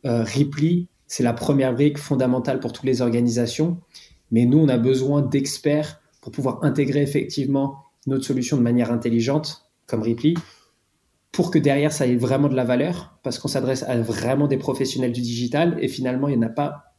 euh, 0.05 0.23
Ripley, 0.23 0.85
c'est 1.07 1.23
la 1.23 1.33
première 1.33 1.73
brique 1.73 1.97
fondamentale 1.97 2.59
pour 2.59 2.73
toutes 2.73 2.85
les 2.85 3.01
organisations. 3.01 3.77
Mais 4.29 4.45
nous, 4.45 4.59
on 4.59 4.69
a 4.69 4.77
besoin 4.77 5.23
d'experts 5.23 5.99
pour 6.21 6.31
pouvoir 6.31 6.63
intégrer 6.63 7.01
effectivement 7.01 7.77
notre 8.05 8.23
solution 8.23 8.55
de 8.55 8.61
manière 8.61 8.91
intelligente, 8.91 9.67
comme 9.87 10.03
Ripley, 10.03 10.35
pour 11.31 11.51
que 11.51 11.59
derrière 11.59 11.93
ça 11.93 12.07
ait 12.07 12.15
vraiment 12.15 12.49
de 12.49 12.55
la 12.55 12.65
valeur, 12.65 13.17
parce 13.23 13.39
qu'on 13.39 13.47
s'adresse 13.47 13.83
à 13.83 13.99
vraiment 14.01 14.47
des 14.47 14.57
professionnels 14.57 15.11
du 15.11 15.21
digital, 15.21 15.77
et 15.79 15.87
finalement, 15.87 16.27
il 16.27 16.37
n'y 16.37 16.43
en 16.43 16.47
a 16.47 16.51
pas 16.51 16.91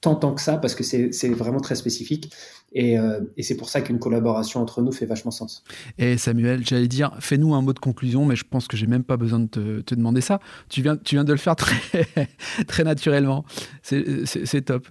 tant, 0.00 0.16
tant 0.16 0.34
que 0.34 0.40
ça, 0.40 0.58
parce 0.58 0.74
que 0.74 0.82
c'est 0.82 1.28
vraiment 1.30 1.60
très 1.60 1.76
spécifique. 1.76 2.32
Et, 2.76 2.98
euh, 2.98 3.20
et 3.36 3.44
c'est 3.44 3.56
pour 3.56 3.68
ça 3.68 3.80
qu'une 3.80 4.00
collaboration 4.00 4.60
entre 4.60 4.82
nous 4.82 4.90
fait 4.90 5.06
vachement 5.06 5.30
sens. 5.30 5.62
Et 5.96 6.18
Samuel, 6.18 6.66
j'allais 6.66 6.88
dire, 6.88 7.16
fais-nous 7.20 7.54
un 7.54 7.62
mot 7.62 7.72
de 7.72 7.78
conclusion, 7.78 8.26
mais 8.26 8.34
je 8.34 8.44
pense 8.44 8.66
que 8.66 8.76
j'ai 8.76 8.88
même 8.88 9.04
pas 9.04 9.16
besoin 9.16 9.38
de 9.38 9.46
te, 9.46 9.80
te, 9.80 9.94
demander 9.94 10.20
ça. 10.20 10.40
Tu 10.68 10.82
viens, 10.82 10.96
tu 10.96 11.14
viens 11.14 11.24
de 11.24 11.32
le 11.32 11.38
faire 11.38 11.54
très, 11.54 12.04
très 12.66 12.82
naturellement. 12.82 13.44
C'est 13.82 14.64
top. 14.64 14.88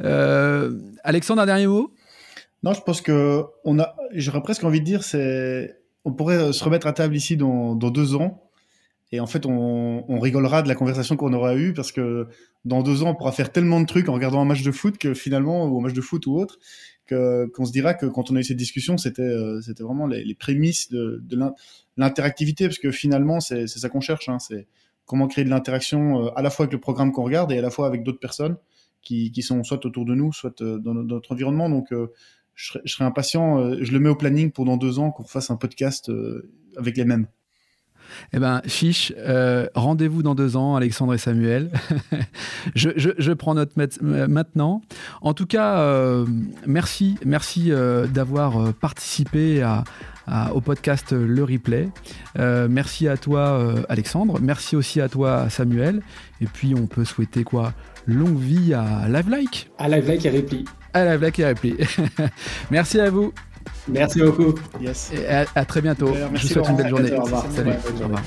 Euh, 0.00 0.78
Alexandre, 1.02 1.42
un 1.42 1.46
dernier 1.46 1.66
mot? 1.66 1.92
Non, 2.62 2.72
je 2.72 2.80
pense 2.80 3.02
que 3.02 3.42
on 3.64 3.78
a, 3.80 3.94
j'aurais 4.12 4.42
presque 4.42 4.64
envie 4.64 4.80
de 4.80 4.86
dire, 4.86 5.02
c'est 5.02 5.76
on 6.04 6.12
pourrait 6.12 6.52
se 6.52 6.62
remettre 6.62 6.86
à 6.86 6.92
table 6.92 7.16
ici 7.16 7.36
dans, 7.36 7.74
deux 7.74 8.14
ans. 8.14 8.42
Et 9.12 9.20
en 9.20 9.26
fait, 9.26 9.46
on, 9.46 10.18
rigolera 10.18 10.62
de 10.62 10.68
la 10.68 10.74
conversation 10.74 11.16
qu'on 11.16 11.32
aura 11.32 11.56
eue 11.56 11.72
parce 11.72 11.92
que 11.92 12.26
dans 12.64 12.82
deux 12.82 13.02
ans, 13.02 13.10
on 13.10 13.14
pourra 13.14 13.32
faire 13.32 13.52
tellement 13.52 13.80
de 13.80 13.86
trucs 13.86 14.08
en 14.08 14.14
regardant 14.14 14.40
un 14.40 14.44
match 14.44 14.62
de 14.62 14.72
foot 14.72 14.98
que 14.98 15.14
finalement, 15.14 15.66
ou 15.66 15.78
un 15.78 15.82
match 15.82 15.92
de 15.92 16.00
foot 16.00 16.26
ou 16.26 16.36
autre, 16.36 16.58
qu'on 17.08 17.64
se 17.64 17.72
dira 17.72 17.94
que 17.94 18.06
quand 18.06 18.30
on 18.30 18.36
a 18.36 18.40
eu 18.40 18.44
cette 18.44 18.56
discussion, 18.56 18.96
c'était 18.96 19.22
euh, 19.22 19.60
vraiment 19.80 20.06
les, 20.06 20.34
prémices 20.34 20.90
de, 20.90 21.22
l'interactivité 21.96 22.66
parce 22.66 22.78
que 22.78 22.90
finalement, 22.90 23.40
c'est 23.40 23.66
ça 23.66 23.88
qu'on 23.88 24.00
cherche. 24.00 24.28
Hein. 24.28 24.38
c'est 24.38 24.66
comment 25.06 25.28
créer 25.28 25.44
de 25.44 25.50
l'interaction 25.50 26.26
euh, 26.26 26.30
à 26.36 26.42
la 26.42 26.50
fois 26.50 26.64
avec 26.64 26.72
le 26.72 26.80
programme 26.80 27.12
qu'on 27.12 27.24
regarde 27.24 27.52
et 27.52 27.58
à 27.58 27.62
la 27.62 27.70
fois 27.70 27.86
avec 27.86 28.02
d'autres 28.02 28.20
personnes 28.20 28.56
qui, 29.02 29.30
sont 29.42 29.62
soit 29.64 29.84
autour 29.84 30.06
de 30.06 30.14
nous, 30.14 30.32
soit 30.32 30.62
euh, 30.62 30.78
dans 30.78 30.94
notre 30.94 31.32
environnement. 31.32 31.68
Donc, 31.68 31.92
je 32.54 32.72
serais, 32.86 33.04
impatient. 33.04 33.58
Euh, 33.58 33.78
je 33.80 33.92
le 33.92 34.00
mets 34.00 34.08
au 34.08 34.14
planning 34.14 34.50
pour 34.50 34.64
dans 34.64 34.76
deux 34.76 34.98
ans 34.98 35.10
qu'on 35.10 35.24
fasse 35.24 35.50
un 35.50 35.56
podcast 35.56 36.08
euh, 36.08 36.50
avec 36.76 36.96
les 36.96 37.04
mêmes. 37.04 37.26
Eh 38.32 38.38
ben, 38.38 38.60
fiche, 38.66 39.12
euh, 39.16 39.66
rendez-vous 39.74 40.22
dans 40.22 40.34
deux 40.34 40.56
ans, 40.56 40.76
Alexandre 40.76 41.14
et 41.14 41.18
Samuel. 41.18 41.72
je, 42.74 43.32
prends 43.32 43.54
note 43.54 43.72
maintenant. 44.02 44.82
En 45.22 45.32
tout 45.32 45.46
cas, 45.46 46.24
merci, 46.66 47.16
merci 47.24 47.70
d'avoir 48.12 48.74
participé 48.74 49.62
au 50.54 50.60
podcast 50.60 51.12
Le 51.12 51.44
Replay. 51.44 51.88
merci 52.68 53.08
à 53.08 53.16
toi, 53.16 53.74
Alexandre. 53.88 54.38
Merci 54.40 54.76
aussi 54.76 55.00
à 55.00 55.08
toi, 55.08 55.48
Samuel. 55.50 56.02
Et 56.40 56.46
puis, 56.46 56.74
on 56.74 56.86
peut 56.86 57.04
souhaiter 57.04 57.44
quoi? 57.44 57.72
Longue 58.06 58.38
vie 58.38 58.74
à 58.74 59.08
Live 59.08 59.28
Like. 59.28 59.70
À 59.78 59.88
Live 59.88 60.06
Like 60.06 60.26
et 60.26 60.30
Repli 60.30 60.64
à 60.94 61.04
la 61.04 61.18
blague 61.18 61.38
et 61.38 61.46
repli. 61.46 61.76
Merci 62.70 63.00
à 63.00 63.10
vous. 63.10 63.34
Merci 63.88 64.20
beaucoup. 64.20 64.54
Yes. 64.80 65.12
Et 65.12 65.26
à, 65.28 65.64
très 65.64 65.82
bientôt. 65.82 66.14
Je 66.14 66.24
vous 66.24 66.36
souhaite 66.38 66.68
une 66.68 66.76
belle 66.76 66.88
journée. 66.88 67.10
Salut. 67.54 67.70
Au 68.00 68.04
revoir. 68.04 68.22